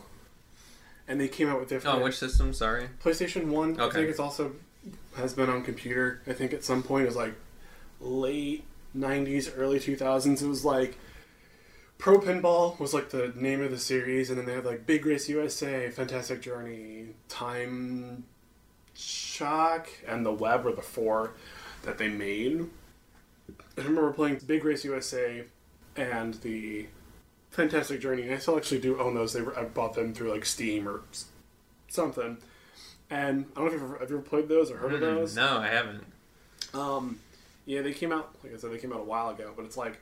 and 1.09 1.21
they 1.21 1.27
came 1.29 1.49
out 1.49 1.59
with 1.59 1.69
different. 1.69 1.99
Oh, 1.99 2.05
which 2.05 2.17
system? 2.19 2.53
Sorry. 2.53 2.89
PlayStation 3.03 3.47
One? 3.47 3.73
Okay. 3.81 3.85
I 3.85 3.91
think 3.91 4.11
it's 4.11 4.21
also 4.21 4.53
has 5.17 5.33
been 5.33 5.49
on 5.49 5.63
computer. 5.63 6.21
I 6.27 6.33
think 6.35 6.53
at 6.53 6.63
some 6.63 6.83
point 6.83 7.05
it 7.05 7.07
was 7.07 7.17
like 7.17 7.35
late 8.01 8.65
'90s, 8.97 9.53
early 9.57 9.79
2000s. 9.79 10.43
It 10.43 10.47
was 10.49 10.65
like 10.65 10.97
Pro 11.99 12.19
Pinball 12.19 12.79
was 12.79 12.93
like 12.95 13.11
the 13.11 13.33
name 13.37 13.63
of 13.63 13.71
the 13.71 13.79
series, 13.79 14.29
and 14.31 14.39
then 14.39 14.47
they 14.47 14.55
had 14.55 14.65
like 14.65 14.87
Big 14.87 15.07
Race 15.07 15.29
USA, 15.29 15.91
Fantastic 15.91 16.41
Journey, 16.43 17.09
Time 17.29 18.25
Shock, 18.95 19.89
and 20.07 20.25
the 20.25 20.33
Web 20.33 20.65
were 20.65 20.73
the 20.73 20.83
four 20.83 21.33
that 21.85 21.99
they 21.99 22.09
made. 22.09 22.69
I 23.79 23.83
remember 23.83 24.13
playing 24.13 24.41
Big 24.47 24.65
Race 24.65 24.85
USA 24.85 25.45
and 25.97 26.35
the 26.35 26.87
Fantastic 27.51 28.01
Journey. 28.01 28.23
And 28.23 28.35
I 28.35 28.39
still 28.39 28.57
actually 28.57 28.81
do 28.81 28.99
own 28.99 29.15
those. 29.15 29.33
They 29.33 29.43
were, 29.43 29.59
I 29.59 29.65
bought 29.65 29.95
them 29.95 30.13
through 30.13 30.33
like 30.33 30.45
Steam 30.45 30.89
or 30.89 31.03
something. 31.89 32.39
And 33.09 33.47
I 33.57 33.61
don't 33.61 33.65
know 33.65 33.67
if 33.67 33.73
you've 33.75 33.83
ever, 33.83 33.99
have 34.01 34.11
you 34.11 34.17
ever 34.17 34.25
played 34.27 34.49
those 34.49 34.71
or 34.71 34.79
heard 34.79 34.95
of 34.95 35.01
Mm, 35.01 35.15
those. 35.15 35.37
No, 35.37 35.59
I 35.59 35.69
haven't. 35.69 36.05
Um, 36.75 37.21
yeah, 37.67 37.83
they 37.83 37.93
came 37.93 38.13
out. 38.13 38.35
Like 38.43 38.55
I 38.55 38.57
said, 38.57 38.73
they 38.73 38.79
came 38.79 38.93
out 38.93 39.01
a 39.01 39.05
while 39.05 39.29
ago. 39.29 39.53
But 39.55 39.67
it's 39.67 39.77
like 39.77 39.99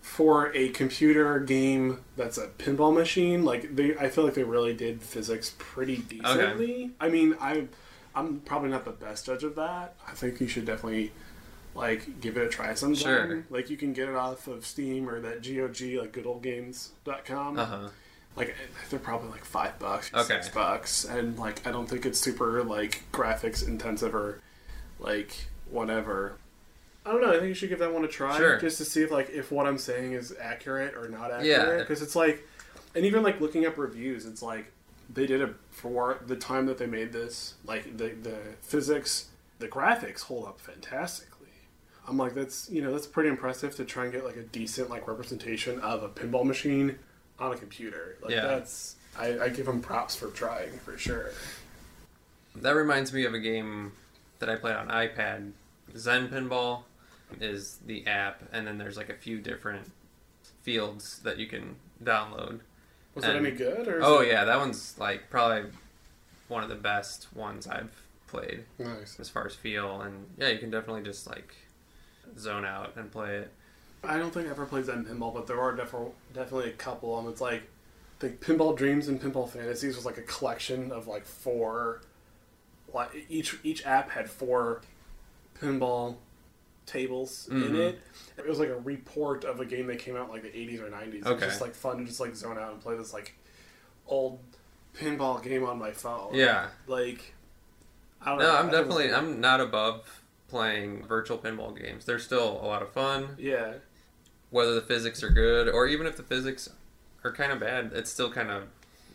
for 0.00 0.50
a 0.56 0.70
computer 0.70 1.38
game 1.40 1.98
that's 2.16 2.38
a 2.38 2.46
pinball 2.46 2.94
machine. 2.94 3.44
Like 3.44 3.76
they, 3.76 3.94
I 3.98 4.08
feel 4.08 4.24
like 4.24 4.34
they 4.34 4.44
really 4.44 4.72
did 4.72 5.02
physics 5.02 5.54
pretty 5.58 5.98
decently. 5.98 6.84
Okay. 6.84 6.90
I 7.00 7.08
mean, 7.10 7.36
I, 7.40 7.66
I'm 8.14 8.40
probably 8.40 8.70
not 8.70 8.84
the 8.86 8.92
best 8.92 9.26
judge 9.26 9.44
of 9.44 9.56
that. 9.56 9.94
I 10.08 10.12
think 10.12 10.40
you 10.40 10.48
should 10.48 10.64
definitely 10.64 11.12
like 11.74 12.20
give 12.20 12.36
it 12.36 12.44
a 12.44 12.48
try 12.48 12.72
sometime. 12.74 12.96
Sure. 13.28 13.44
Like 13.50 13.68
you 13.70 13.76
can 13.76 13.92
get 13.92 14.08
it 14.08 14.14
off 14.14 14.46
of 14.48 14.64
Steam 14.64 15.08
or 15.08 15.20
that 15.20 15.42
GOG, 15.42 16.00
like 16.00 16.12
goodoldgames.com. 16.12 17.58
Uh 17.58 17.64
huh. 17.64 17.88
Like 18.36 18.54
they're 18.88 18.98
probably 19.00 19.28
like 19.30 19.44
five 19.44 19.78
bucks, 19.78 20.10
Okay. 20.14 20.22
six 20.22 20.48
bucks, 20.48 21.04
and 21.04 21.38
like 21.38 21.66
I 21.66 21.72
don't 21.72 21.88
think 21.88 22.06
it's 22.06 22.18
super 22.18 22.62
like 22.62 23.02
graphics 23.12 23.66
intensive 23.66 24.14
or 24.14 24.40
like 24.98 25.32
whatever. 25.68 26.36
I 27.06 27.12
don't 27.12 27.22
know. 27.22 27.30
I 27.30 27.34
think 27.34 27.46
you 27.48 27.54
should 27.54 27.70
give 27.70 27.78
that 27.78 27.92
one 27.92 28.04
a 28.04 28.08
try, 28.08 28.36
Sure. 28.36 28.58
just 28.58 28.78
to 28.78 28.84
see 28.84 29.02
if 29.02 29.10
like 29.10 29.30
if 29.30 29.50
what 29.50 29.66
I'm 29.66 29.78
saying 29.78 30.12
is 30.12 30.34
accurate 30.40 30.94
or 30.94 31.08
not 31.08 31.44
Yeah. 31.44 31.60
accurate. 31.62 31.80
Because 31.80 32.02
it's 32.02 32.14
like, 32.16 32.46
and 32.94 33.04
even 33.06 33.22
like 33.22 33.40
looking 33.40 33.64
up 33.66 33.78
reviews, 33.78 34.26
it's 34.26 34.42
like 34.42 34.70
they 35.12 35.26
did 35.26 35.40
it 35.40 35.54
for 35.70 36.20
the 36.26 36.36
time 36.36 36.66
that 36.66 36.78
they 36.78 36.86
made 36.86 37.12
this. 37.12 37.54
Like 37.64 37.96
the 37.96 38.08
the 38.10 38.36
physics, 38.60 39.26
the 39.58 39.68
graphics 39.68 40.22
hold 40.22 40.46
up 40.46 40.60
fantastically. 40.60 41.48
I'm 42.06 42.18
like, 42.18 42.34
that's 42.34 42.68
you 42.70 42.82
know 42.82 42.92
that's 42.92 43.06
pretty 43.06 43.30
impressive 43.30 43.74
to 43.76 43.84
try 43.84 44.04
and 44.04 44.12
get 44.12 44.24
like 44.24 44.36
a 44.36 44.42
decent 44.42 44.90
like 44.90 45.08
representation 45.08 45.80
of 45.80 46.02
a 46.02 46.08
pinball 46.08 46.44
machine 46.44 46.98
on 47.38 47.52
a 47.52 47.56
computer. 47.56 48.18
Like 48.22 48.32
Yeah. 48.32 48.46
that's 48.46 48.96
I, 49.18 49.38
I 49.40 49.48
give 49.48 49.66
them 49.66 49.80
props 49.80 50.14
for 50.16 50.28
trying 50.28 50.78
for 50.80 50.96
sure. 50.98 51.30
That 52.56 52.72
reminds 52.72 53.12
me 53.12 53.24
of 53.24 53.32
a 53.34 53.38
game 53.40 53.92
that 54.38 54.48
I 54.50 54.56
played 54.56 54.76
on 54.76 54.88
iPad. 54.88 55.52
Zen 55.96 56.28
Pinball 56.28 56.82
is 57.40 57.78
the 57.86 58.06
app, 58.06 58.42
and 58.52 58.66
then 58.66 58.78
there's 58.78 58.96
like 58.96 59.08
a 59.08 59.14
few 59.14 59.38
different 59.40 59.90
fields 60.62 61.20
that 61.20 61.38
you 61.38 61.46
can 61.46 61.76
download. 62.02 62.60
Was 63.14 63.24
it 63.24 63.36
any 63.36 63.50
good? 63.50 63.88
Or 63.88 64.00
Oh 64.02 64.20
it... 64.20 64.28
yeah, 64.28 64.44
that 64.44 64.58
one's 64.58 64.98
like 64.98 65.30
probably 65.30 65.70
one 66.48 66.62
of 66.62 66.68
the 66.68 66.76
best 66.76 67.34
ones 67.34 67.66
I've 67.66 68.02
played 68.26 68.64
nice. 68.78 69.18
as 69.18 69.28
far 69.28 69.46
as 69.46 69.54
feel, 69.54 70.00
and 70.00 70.26
yeah, 70.38 70.48
you 70.48 70.58
can 70.58 70.70
definitely 70.70 71.02
just 71.02 71.26
like 71.26 71.54
zone 72.38 72.64
out 72.64 72.96
and 72.96 73.10
play 73.10 73.36
it. 73.36 73.52
I 74.02 74.16
don't 74.16 74.32
think 74.32 74.46
I 74.48 74.50
ever 74.50 74.64
played 74.64 74.86
Zen 74.86 75.04
Pinball, 75.04 75.34
but 75.34 75.46
there 75.46 75.60
are 75.60 75.74
definitely 75.74 76.12
definitely 76.32 76.70
a 76.70 76.74
couple 76.74 77.16
them. 77.16 77.30
It's 77.30 77.40
like 77.40 77.64
think 78.20 78.40
Pinball 78.40 78.76
Dreams 78.76 79.08
and 79.08 79.20
Pinball 79.20 79.48
Fantasies 79.48 79.96
was 79.96 80.04
like 80.04 80.18
a 80.18 80.22
collection 80.22 80.92
of 80.92 81.08
like 81.08 81.24
four. 81.24 82.02
Like 82.92 83.10
each 83.28 83.58
each 83.62 83.84
app 83.86 84.10
had 84.10 84.28
four 84.28 84.82
pinball 85.60 86.16
tables 86.86 87.48
in 87.50 87.56
Mhm. 87.62 87.78
it. 87.78 88.00
It 88.38 88.46
was 88.48 88.58
like 88.58 88.68
a 88.70 88.78
report 88.80 89.44
of 89.44 89.60
a 89.60 89.64
game 89.64 89.86
that 89.88 89.98
came 89.98 90.16
out 90.16 90.26
in 90.26 90.32
like 90.32 90.42
the 90.42 90.56
80s 90.56 90.80
or 90.80 90.90
90s. 90.90 91.20
It 91.24 91.24
was 91.24 91.32
Okay. 91.36 91.46
just 91.46 91.60
like 91.60 91.74
fun 91.74 91.98
to 91.98 92.04
just 92.04 92.20
like 92.20 92.34
zone 92.34 92.58
out 92.58 92.72
and 92.72 92.80
play 92.80 92.96
this 92.96 93.12
like 93.12 93.34
old 94.06 94.40
pinball 94.94 95.42
game 95.42 95.64
on 95.64 95.78
my 95.78 95.92
phone. 95.92 96.34
Yeah, 96.34 96.68
Like 96.86 97.34
I 98.20 98.30
don't 98.30 98.38
no, 98.38 98.46
know. 98.46 98.56
I'm 98.56 98.66
was- 98.66 98.74
definitely 98.76 99.12
I'm 99.14 99.40
not 99.40 99.60
above 99.60 100.22
playing 100.48 101.06
virtual 101.06 101.38
pinball 101.38 101.78
games. 101.80 102.04
They're 102.04 102.18
still 102.18 102.60
a 102.62 102.66
lot 102.66 102.82
of 102.82 102.90
fun. 102.92 103.36
Yeah. 103.38 103.74
whether 104.50 104.74
the 104.74 104.80
physics 104.82 105.22
are 105.22 105.30
good 105.30 105.68
or 105.68 105.86
even 105.86 106.08
if 106.08 106.16
the 106.16 106.24
physics 106.24 106.68
are 107.22 107.30
kind 107.30 107.52
of 107.52 107.60
bad, 107.60 107.92
it's 107.94 108.10
still 108.10 108.32
kind 108.32 108.50
of 108.50 108.64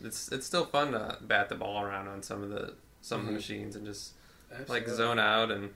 it's 0.02 0.32
it's 0.32 0.46
still 0.46 0.64
fun 0.64 0.92
to 0.92 1.18
bat 1.20 1.50
the 1.50 1.54
ball 1.54 1.82
around 1.82 2.08
on 2.08 2.22
some 2.22 2.42
of 2.42 2.48
the 2.48 2.72
some 3.02 3.20
of 3.20 3.26
the 3.26 3.32
Mhm. 3.32 3.36
machines 3.36 3.76
and 3.76 3.84
just 3.84 4.14
like 4.66 4.88
zone 4.88 5.18
out 5.18 5.50
and 5.50 5.74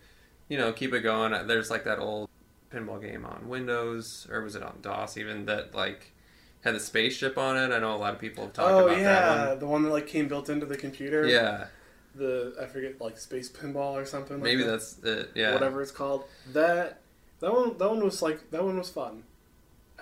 you 0.51 0.59
know 0.59 0.71
keep 0.73 0.93
it 0.93 1.01
going. 1.01 1.47
There's 1.47 1.71
like 1.71 1.85
that 1.85 1.99
old 1.99 2.29
pinball 2.71 3.01
game 3.01 3.25
on 3.25 3.49
Windows 3.49 4.29
or 4.31 4.43
was 4.43 4.55
it 4.55 4.63
on 4.63 4.79
DOS 4.83 5.17
even 5.17 5.47
that 5.47 5.75
like 5.75 6.13
had 6.61 6.75
the 6.75 6.81
spaceship 6.81 7.39
on 7.39 7.57
it. 7.57 7.75
I 7.75 7.79
know 7.79 7.95
a 7.95 7.97
lot 7.97 8.13
of 8.13 8.21
people 8.21 8.45
have 8.45 8.53
talked 8.53 8.71
oh, 8.71 8.87
about 8.87 8.89
that. 8.89 8.99
Oh 8.99 9.01
about 9.01 9.39
yeah, 9.39 9.45
that 9.47 9.61
the 9.61 9.67
one 9.67 9.85
that 9.85 9.91
like 9.91 10.07
came 10.07 10.29
built 10.29 10.51
into 10.51 10.67
the 10.67 10.77
computer. 10.77 11.27
Yeah, 11.27 11.69
the 12.15 12.55
I 12.61 12.67
forget 12.67 13.01
like 13.01 13.17
space 13.19 13.49
pinball 13.49 13.95
or 13.95 14.05
something. 14.05 14.37
Like 14.37 14.45
maybe 14.45 14.65
that. 14.65 14.73
that's 14.73 14.99
it. 15.03 15.31
Yeah, 15.35 15.55
whatever 15.55 15.81
it's 15.81 15.91
called. 15.93 16.25
That 16.53 17.01
that 17.41 17.53
one 17.53 17.79
that 17.79 17.89
one 17.89 18.05
was 18.05 18.21
like 18.21 18.51
that 18.51 18.63
one 18.63 18.77
was 18.77 18.91
fun. 18.91 19.23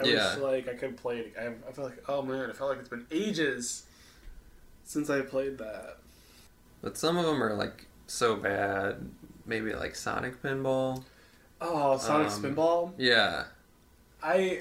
I 0.00 0.04
Yeah. 0.04 0.34
wish 0.34 0.42
like 0.42 0.68
I 0.68 0.74
could 0.74 0.96
play 0.96 1.18
it. 1.18 1.34
I, 1.38 1.46
I 1.68 1.72
feel 1.72 1.84
like 1.84 2.02
oh 2.08 2.22
man, 2.22 2.50
I 2.50 2.52
felt 2.54 2.70
like 2.70 2.80
it's 2.80 2.88
been 2.88 3.06
ages 3.10 3.84
since 4.84 5.10
I 5.10 5.20
played 5.20 5.58
that. 5.58 5.98
but 6.80 6.96
some 6.96 7.16
of 7.18 7.26
them 7.26 7.42
are 7.42 7.54
like 7.54 7.86
so 8.06 8.36
bad. 8.36 9.08
Maybe 9.48 9.72
like 9.74 9.96
Sonic 9.96 10.40
Pinball. 10.42 11.02
Oh, 11.60 11.96
Sonic 11.98 12.28
Um, 12.30 12.42
Spinball. 12.42 12.92
Yeah, 12.98 13.46
I 14.22 14.60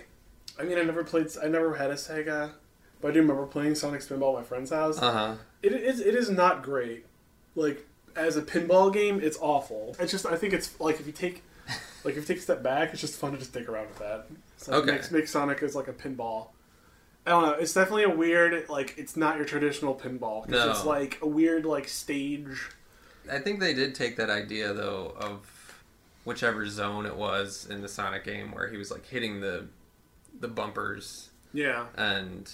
I 0.60 0.63
mean 0.63 0.78
I 0.80 0.84
never 0.84 1.04
played. 1.04 1.28
I 1.43 1.47
never 1.47 1.76
had 1.76 1.91
a 1.91 1.95
Sega, 1.95 2.52
but 3.02 3.10
I 3.10 3.12
do 3.13 3.19
remember 3.21 3.45
playing 3.45 3.76
Sonic 3.76 4.02
Spinball 4.02 4.34
at 4.34 4.39
my 4.39 4.43
friend's 4.43 4.71
house. 4.71 5.00
uh 5.02 5.12
huh. 5.12 5.36
It 5.62 5.73
is 5.73 6.00
it 6.00 6.15
is 6.15 6.30
not 6.30 6.63
great. 6.63 7.06
Like 7.56 7.86
as 8.15 8.38
a 8.38 8.41
pinball 8.41 8.91
game, 8.91 9.19
it's 9.21 9.38
awful. 9.41 9.95
It's 10.00 10.12
just 10.12 10.26
I 10.26 10.36
think 10.38 10.54
it's 10.54 10.80
like 10.80 11.00
if 11.00 11.06
you 11.06 11.13
take 11.13 11.43
like 12.04 12.15
if 12.15 12.21
you 12.21 12.23
take 12.23 12.38
a 12.38 12.41
step 12.41 12.63
back, 12.63 12.91
it's 12.93 13.02
just 13.02 13.15
fun 13.19 13.34
to 13.34 13.38
just 13.38 13.54
dick 13.54 13.67
around 13.67 13.89
with 13.89 14.00
that. 14.00 14.28
So 14.58 14.73
Okay. 14.73 14.93
Make, 14.93 15.12
make 15.12 15.28
Sonic 15.28 15.62
as 15.62 15.76
like 15.76 15.88
a 15.88 15.93
pinball. 15.93 16.47
I 17.26 17.32
don't 17.32 17.43
know. 17.43 17.52
It's 17.54 17.73
definitely 17.73 18.04
a 18.04 18.10
weird 18.10 18.69
like 18.69 18.95
it's 18.97 19.17
not 19.17 19.36
your 19.38 19.45
traditional 19.45 19.93
pinball. 19.93 20.47
No. 20.47 20.71
It's 20.71 20.86
like 20.86 21.19
a 21.21 21.28
weird 21.28 21.65
like 21.65 21.88
stage. 21.89 22.69
I 23.32 23.40
think 23.40 23.60
they 23.60 23.74
did 23.74 23.96
take 23.96 24.16
that 24.18 24.30
idea 24.30 24.74
though 24.74 25.16
of 25.20 25.76
whichever 26.26 26.66
zone 26.68 27.06
it 27.06 27.16
was 27.16 27.68
in 27.70 27.82
the 27.82 27.88
Sonic 27.88 28.24
game 28.24 28.52
where 28.52 28.68
he 28.68 28.78
was 28.78 28.92
like 28.92 29.06
hitting 29.06 29.40
the 29.40 29.66
the 30.40 30.48
bumpers 30.48 31.30
Yeah, 31.54 31.86
and 31.96 32.52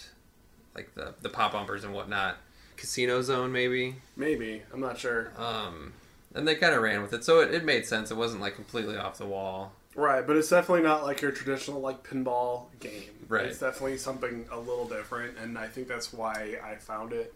like 0.75 0.93
the 0.95 1.13
the 1.21 1.29
pop 1.29 1.53
bumpers 1.53 1.83
and 1.83 1.93
whatnot. 1.93 2.37
Casino 2.77 3.21
zone 3.21 3.51
maybe. 3.51 3.95
maybe 4.15 4.61
I'm 4.73 4.79
not 4.79 4.97
sure. 4.97 5.31
Um 5.37 5.93
and 6.35 6.47
they 6.47 6.55
kind 6.55 6.73
of 6.73 6.81
ran 6.81 7.01
with 7.03 7.13
it, 7.13 7.23
so 7.23 7.41
it, 7.41 7.53
it 7.53 7.63
made 7.63 7.85
sense. 7.85 8.09
It 8.09 8.17
wasn't 8.17 8.41
like 8.41 8.55
completely 8.55 8.97
off 8.97 9.17
the 9.19 9.25
wall. 9.25 9.73
Right, 9.95 10.25
but 10.25 10.35
it's 10.35 10.49
definitely 10.49 10.81
not 10.83 11.03
like 11.03 11.21
your 11.21 11.31
traditional 11.31 11.79
like 11.79 12.03
pinball 12.03 12.65
game. 12.79 13.11
Right. 13.27 13.45
It's 13.45 13.59
definitely 13.59 13.97
something 13.97 14.47
a 14.51 14.57
little 14.57 14.87
different, 14.87 15.37
and 15.37 15.57
I 15.57 15.67
think 15.67 15.87
that's 15.87 16.11
why 16.11 16.57
I 16.63 16.75
found 16.75 17.13
it 17.13 17.33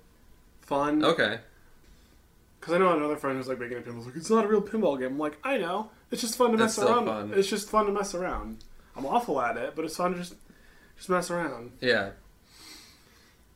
fun. 0.62 1.04
Okay. 1.06 1.40
Because 2.60 2.74
I 2.74 2.78
know 2.80 2.96
another 2.96 3.16
friend 3.18 3.38
who's 3.38 3.48
like 3.48 3.60
making 3.60 3.78
a 3.78 3.82
pinball. 3.82 4.06
Like 4.06 4.16
it's 4.16 4.30
not 4.30 4.46
a 4.46 4.48
real 4.48 4.62
pinball 4.62 4.98
game. 5.00 5.12
I'm 5.14 5.18
like, 5.20 5.38
I 5.44 5.58
know. 5.58 5.92
It's 6.12 6.22
just 6.22 6.36
fun 6.38 6.48
to 6.50 6.54
It's 6.56 6.62
mess 6.62 6.74
still 6.74 6.90
around. 6.90 7.06
fun. 7.06 7.34
It's 7.36 7.48
just 7.50 7.70
fun 7.70 7.86
to 7.86 7.92
mess 7.92 8.14
around. 8.16 8.64
I'm 8.96 9.06
awful 9.06 9.40
at 9.42 9.58
it, 9.58 9.76
but 9.76 9.86
it's 9.86 9.96
fun 9.98 10.14
to 10.14 10.18
just 10.18 10.36
just 10.98 11.10
mess 11.10 11.30
around. 11.30 11.72
Yeah. 11.82 12.12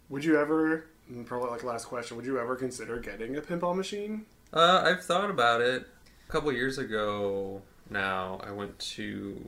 Would 0.09 0.23
you 0.25 0.39
ever? 0.39 0.85
and 1.09 1.25
Probably 1.25 1.49
like 1.49 1.63
last 1.63 1.85
question. 1.85 2.17
Would 2.17 2.25
you 2.25 2.39
ever 2.39 2.55
consider 2.55 2.99
getting 2.99 3.35
a 3.37 3.41
pinball 3.41 3.75
machine? 3.75 4.25
Uh, 4.53 4.81
I've 4.85 5.03
thought 5.03 5.29
about 5.29 5.61
it. 5.61 5.87
A 6.27 6.31
couple 6.31 6.51
years 6.51 6.77
ago 6.77 7.61
now, 7.89 8.39
I 8.43 8.51
went 8.51 8.77
to 8.79 9.41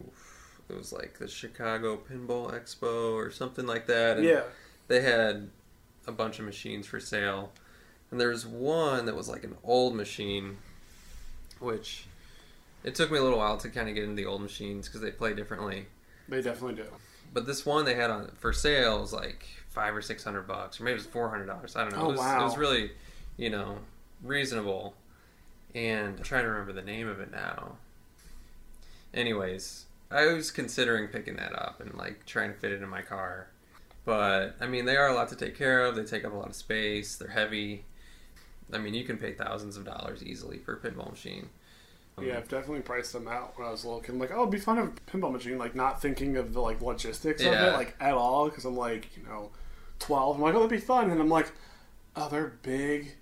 it 0.70 0.76
was 0.78 0.92
like 0.94 1.20
the 1.20 1.28
Chicago 1.28 1.98
Pinball 2.10 2.52
Expo 2.54 3.14
or 3.14 3.30
something 3.32 3.66
like 3.68 3.86
that. 3.88 4.18
And 4.18 4.26
Yeah. 4.26 4.44
they 4.88 5.02
had 5.02 5.50
a 6.08 6.12
bunch 6.12 6.40
of 6.40 6.46
machines 6.46 6.88
for 6.88 7.00
sale 7.00 7.52
and 8.14 8.22
there 8.22 8.30
was 8.30 8.46
one 8.46 9.08
that 9.08 9.16
was 9.16 9.28
like 9.28 9.44
an 9.44 9.56
old 9.64 9.96
machine 9.96 10.58
which 11.60 12.06
it 12.84 12.94
took 12.94 13.10
me 13.12 13.18
a 13.18 13.24
little 13.24 13.40
while 13.40 13.58
to 13.58 13.70
kind 13.70 13.90
of 13.90 13.96
get 13.96 14.04
into 14.04 14.16
the 14.16 14.28
old 14.28 14.40
machines 14.40 14.88
because 14.88 15.02
they 15.02 15.10
play 15.10 15.34
differently. 15.34 15.88
They 16.30 16.44
definitely 16.44 16.76
do. 16.76 16.86
but 17.34 17.48
this 17.48 17.66
one 17.66 17.86
they 17.86 17.96
had 17.96 18.12
on 18.12 18.32
for 18.38 18.54
sale 18.54 19.02
was 19.02 19.14
like 19.14 19.48
five 19.70 19.96
or 19.96 20.02
six 20.04 20.24
hundred 20.24 20.44
bucks 20.44 20.80
or 20.80 20.84
maybe 20.84 20.94
it 20.94 20.98
was 20.98 21.08
four 21.08 21.28
hundred 21.28 21.48
dollars 21.48 21.76
i 21.76 21.82
don't 21.82 21.94
know. 21.94 22.04
Oh, 22.04 22.10
it, 22.10 22.12
was, 22.12 22.20
wow. 22.20 22.42
it 22.42 22.44
was 22.44 22.56
really 22.56 22.92
you 23.36 23.50
know 23.50 23.80
reasonable. 24.22 24.94
And 25.74 26.18
i'm 26.18 26.24
trying 26.24 26.44
to 26.44 26.50
remember 26.50 26.74
the 26.74 26.84
name 26.84 27.08
of 27.08 27.20
it 27.20 27.32
now. 27.32 27.78
Anyways 29.12 29.86
i 30.12 30.28
was 30.28 30.52
considering 30.52 31.08
picking 31.08 31.38
that 31.38 31.58
up 31.58 31.82
and 31.82 31.96
like 31.96 32.28
trying 32.28 32.54
to 32.54 32.60
fit 32.60 32.74
it 32.74 32.84
in 32.84 32.90
my 32.90 33.02
car. 33.02 33.48
But 34.06 34.56
i 34.62 34.68
mean 34.68 34.86
they 34.86 34.98
are 34.98 35.08
a 35.08 35.16
lot 35.16 35.30
to 35.30 35.36
take 35.36 35.58
care 35.58 35.84
of. 35.84 35.96
They 35.96 36.04
take 36.04 36.24
up 36.26 36.32
a 36.32 36.38
lot 36.38 36.50
of 36.50 36.56
space. 36.56 37.16
They're 37.16 37.30
heavy 37.30 37.86
i 38.72 38.78
mean 38.78 38.94
you 38.94 39.04
can 39.04 39.18
pay 39.18 39.34
thousands 39.34 39.76
of 39.78 39.86
dollars 39.86 40.24
easily 40.24 40.58
for 40.58 40.74
a 40.74 40.80
pinball 40.80 41.10
machine 41.12 41.50
Um, 42.18 42.26
Yeah, 42.26 42.38
I've 42.38 42.48
definitely 42.48 42.82
priced 42.82 43.12
them 43.14 43.28
out 43.28 43.58
when 43.58 43.68
I 43.68 43.72
was 43.72 43.84
a 43.84 43.88
little 43.88 44.02
kid. 44.02 44.12
I'm 44.14 44.20
like, 44.20 44.32
oh, 44.32 44.42
it'd 44.42 44.52
be 44.52 44.60
fun 44.60 44.76
to 44.78 44.84
have 44.84 44.92
a 44.92 45.12
pinball 45.18 45.32
machine. 45.32 45.58
Like, 45.58 45.74
not 45.74 46.00
thinking 46.00 46.38
of 46.38 46.54
the 46.54 46.62
like 46.62 46.80
logistics 46.80 47.42
of 47.42 47.54
it, 47.54 47.74
like 47.74 47.96
at 48.00 48.14
all, 48.14 48.50
because 48.50 48.66
I'm 48.66 48.78
like, 48.78 49.10
you 49.18 49.24
know, 49.24 49.50
12. 49.98 50.36
I'm 50.36 50.42
like, 50.44 50.54
oh, 50.54 50.60
that'd 50.60 50.70
be 50.70 50.78
fun, 50.78 51.10
and 51.10 51.20
I'm 51.20 51.28
like, 51.30 51.52
oh, 52.16 52.30
they're 52.30 52.54
big. 52.62 53.16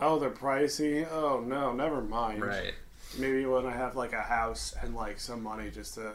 Oh, 0.00 0.18
they're 0.18 0.30
pricey. 0.30 1.06
Oh 1.10 1.40
no, 1.40 1.72
never 1.72 2.02
mind. 2.02 2.42
right 2.44 2.74
Maybe 3.16 3.46
when 3.46 3.64
I 3.64 3.70
have 3.72 3.94
like 3.94 4.12
a 4.12 4.22
house 4.22 4.74
and 4.82 4.94
like 4.96 5.20
some 5.20 5.42
money 5.44 5.70
just 5.70 5.94
to 5.94 6.12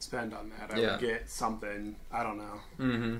spend 0.00 0.34
on 0.34 0.50
that, 0.58 0.74
I 0.74 0.78
Yeah. 0.78 0.90
would 0.92 1.00
get 1.00 1.30
something. 1.30 1.96
I 2.12 2.22
don't 2.22 2.36
know. 2.36 2.60
Mm-hmm. 2.78 3.16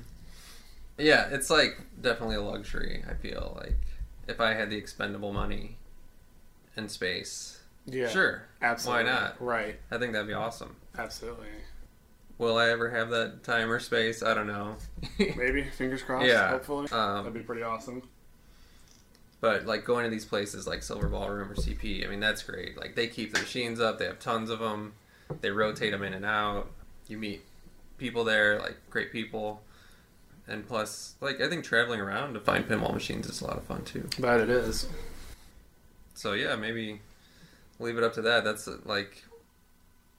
Yeah, 0.99 1.29
it's 1.31 1.49
like 1.49 1.81
definitely 2.01 2.37
a 2.37 2.43
luxury. 2.43 3.03
I 3.09 3.15
feel 3.15 3.57
like 3.59 3.79
if 4.29 4.41
I 4.41 4.55
had 4.55 4.71
the 4.71 4.77
expendable 4.77 5.33
money 5.33 5.77
and 6.77 6.91
space, 6.91 7.61
Yeah, 7.87 8.09
sure, 8.09 8.43
absolutely. 8.63 9.05
Why 9.05 9.11
not? 9.11 9.43
Right, 9.43 9.81
I 9.91 9.99
think 9.99 10.13
that'd 10.13 10.29
be 10.29 10.35
awesome. 10.35 10.77
absolutely. 10.97 11.49
Will 12.39 12.57
I 12.57 12.69
ever 12.69 12.89
have 12.91 13.11
that 13.11 13.43
time 13.43 13.69
or 13.69 13.81
space? 13.81 14.23
I 14.23 14.33
don't 14.33 14.47
know. 14.47 14.77
Maybe 15.19 15.65
fingers 15.65 16.03
crossed. 16.03 16.27
Yeah, 16.27 16.51
hopefully 16.51 16.87
that'd 16.87 17.27
um, 17.27 17.33
be 17.33 17.41
pretty 17.41 17.63
awesome. 17.63 18.03
but 19.41 19.67
like 19.67 19.85
going 19.85 20.05
to 20.05 20.11
these 20.11 20.25
places 20.25 20.65
like 20.67 20.83
Silver 20.85 21.09
Ballroom 21.09 21.51
or 21.51 21.57
CP, 21.57 22.07
I 22.07 22.09
mean 22.09 22.21
that's 22.21 22.45
great. 22.45 22.77
Like 22.79 22.95
they 22.95 23.09
keep 23.09 23.35
the 23.35 23.41
machines 23.41 23.81
up. 23.81 23.99
They 23.99 24.05
have 24.05 24.21
tons 24.21 24.51
of 24.51 24.61
them. 24.61 24.93
They 25.41 25.51
rotate 25.51 25.91
them 25.91 26.03
in 26.05 26.15
and 26.15 26.25
out. 26.25 26.71
You 27.09 27.19
meet 27.19 27.45
people 27.99 28.23
there, 28.23 28.61
like 28.61 28.77
great 28.89 29.11
people, 29.11 29.61
and 30.49 30.67
plus, 30.67 31.15
like 31.21 31.41
I 31.41 31.49
think 31.49 31.65
traveling 31.65 32.01
around 32.01 32.35
to 32.35 32.41
find 32.41 32.67
pinball 32.67 32.93
machines 32.95 33.27
is 33.29 33.41
a 33.41 33.47
lot 33.47 33.57
of 33.57 33.65
fun 33.65 33.85
too. 33.85 34.09
But 34.19 34.41
it 34.41 34.51
is. 34.51 34.89
So 36.15 36.33
yeah, 36.33 36.57
maybe 36.57 37.01
leave 37.79 37.97
it 37.97 38.05
up 38.05 38.15
to 38.15 38.23
that. 38.23 38.45
That's 38.45 38.69
like 38.85 39.25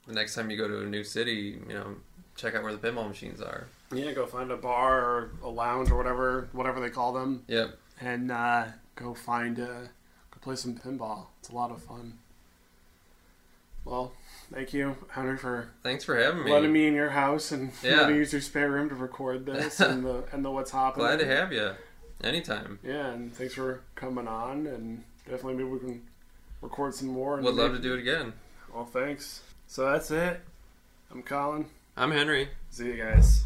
the 0.06 0.14
next 0.14 0.34
time 0.34 0.50
you 0.50 0.56
go 0.56 0.68
to 0.68 0.82
a 0.82 0.86
new 0.86 1.04
city, 1.04 1.58
you 1.68 1.74
know, 1.74 1.96
check 2.36 2.54
out 2.54 2.62
where 2.62 2.74
the 2.74 2.78
pinball 2.78 3.08
machines 3.08 3.40
are. 3.42 3.66
Yeah, 3.92 4.12
go 4.12 4.24
find 4.26 4.50
a 4.50 4.56
bar 4.56 5.00
or 5.04 5.30
a 5.42 5.48
lounge 5.48 5.90
or 5.90 5.96
whatever 5.96 6.48
whatever 6.52 6.80
they 6.80 6.90
call 6.90 7.12
them, 7.12 7.42
Yep. 7.48 7.76
and 8.00 8.30
uh, 8.30 8.66
go 8.96 9.14
find 9.14 9.58
a, 9.58 9.90
go 10.30 10.38
play 10.40 10.56
some 10.56 10.74
pinball. 10.76 11.26
It's 11.40 11.48
a 11.48 11.54
lot 11.54 11.70
of 11.70 11.82
fun. 11.82 12.14
Well, 13.84 14.12
thank 14.52 14.72
you, 14.72 14.96
Henry, 15.10 15.36
for 15.36 15.70
Thanks 15.82 16.04
for 16.04 16.16
having 16.16 16.44
me. 16.44 16.50
letting 16.52 16.72
me 16.72 16.86
in 16.86 16.94
your 16.94 17.10
house 17.10 17.50
and 17.52 17.72
Yeah. 17.82 17.98
letting 17.98 18.12
me 18.12 18.18
use 18.18 18.32
your 18.32 18.42
spare 18.42 18.70
room 18.70 18.88
to 18.88 18.94
record 18.94 19.46
this 19.46 19.80
and 19.80 20.04
the 20.04 20.24
and 20.32 20.44
the 20.44 20.50
what's 20.50 20.70
happening. 20.70 21.06
Glad 21.06 21.18
to 21.20 21.26
have 21.26 21.52
you. 21.52 21.72
Anytime. 22.22 22.78
Yeah, 22.82 23.06
and 23.08 23.34
thanks 23.34 23.54
for 23.54 23.80
coming 23.94 24.28
on, 24.28 24.66
and 24.66 25.04
definitely 25.24 25.54
maybe 25.54 25.70
we 25.70 25.78
can 25.78 26.02
record 26.60 26.94
some 26.94 27.08
more. 27.08 27.36
And 27.36 27.44
Would 27.44 27.54
love 27.54 27.72
to 27.72 27.78
do 27.78 27.94
it 27.94 27.98
again. 28.00 28.34
Well, 28.74 28.84
thanks. 28.84 29.40
So 29.66 29.90
that's 29.90 30.10
it. 30.10 30.40
I'm 31.10 31.22
Colin. 31.22 31.66
I'm 31.96 32.10
Henry. 32.10 32.50
See 32.70 32.86
you 32.88 32.96
guys. 33.02 33.44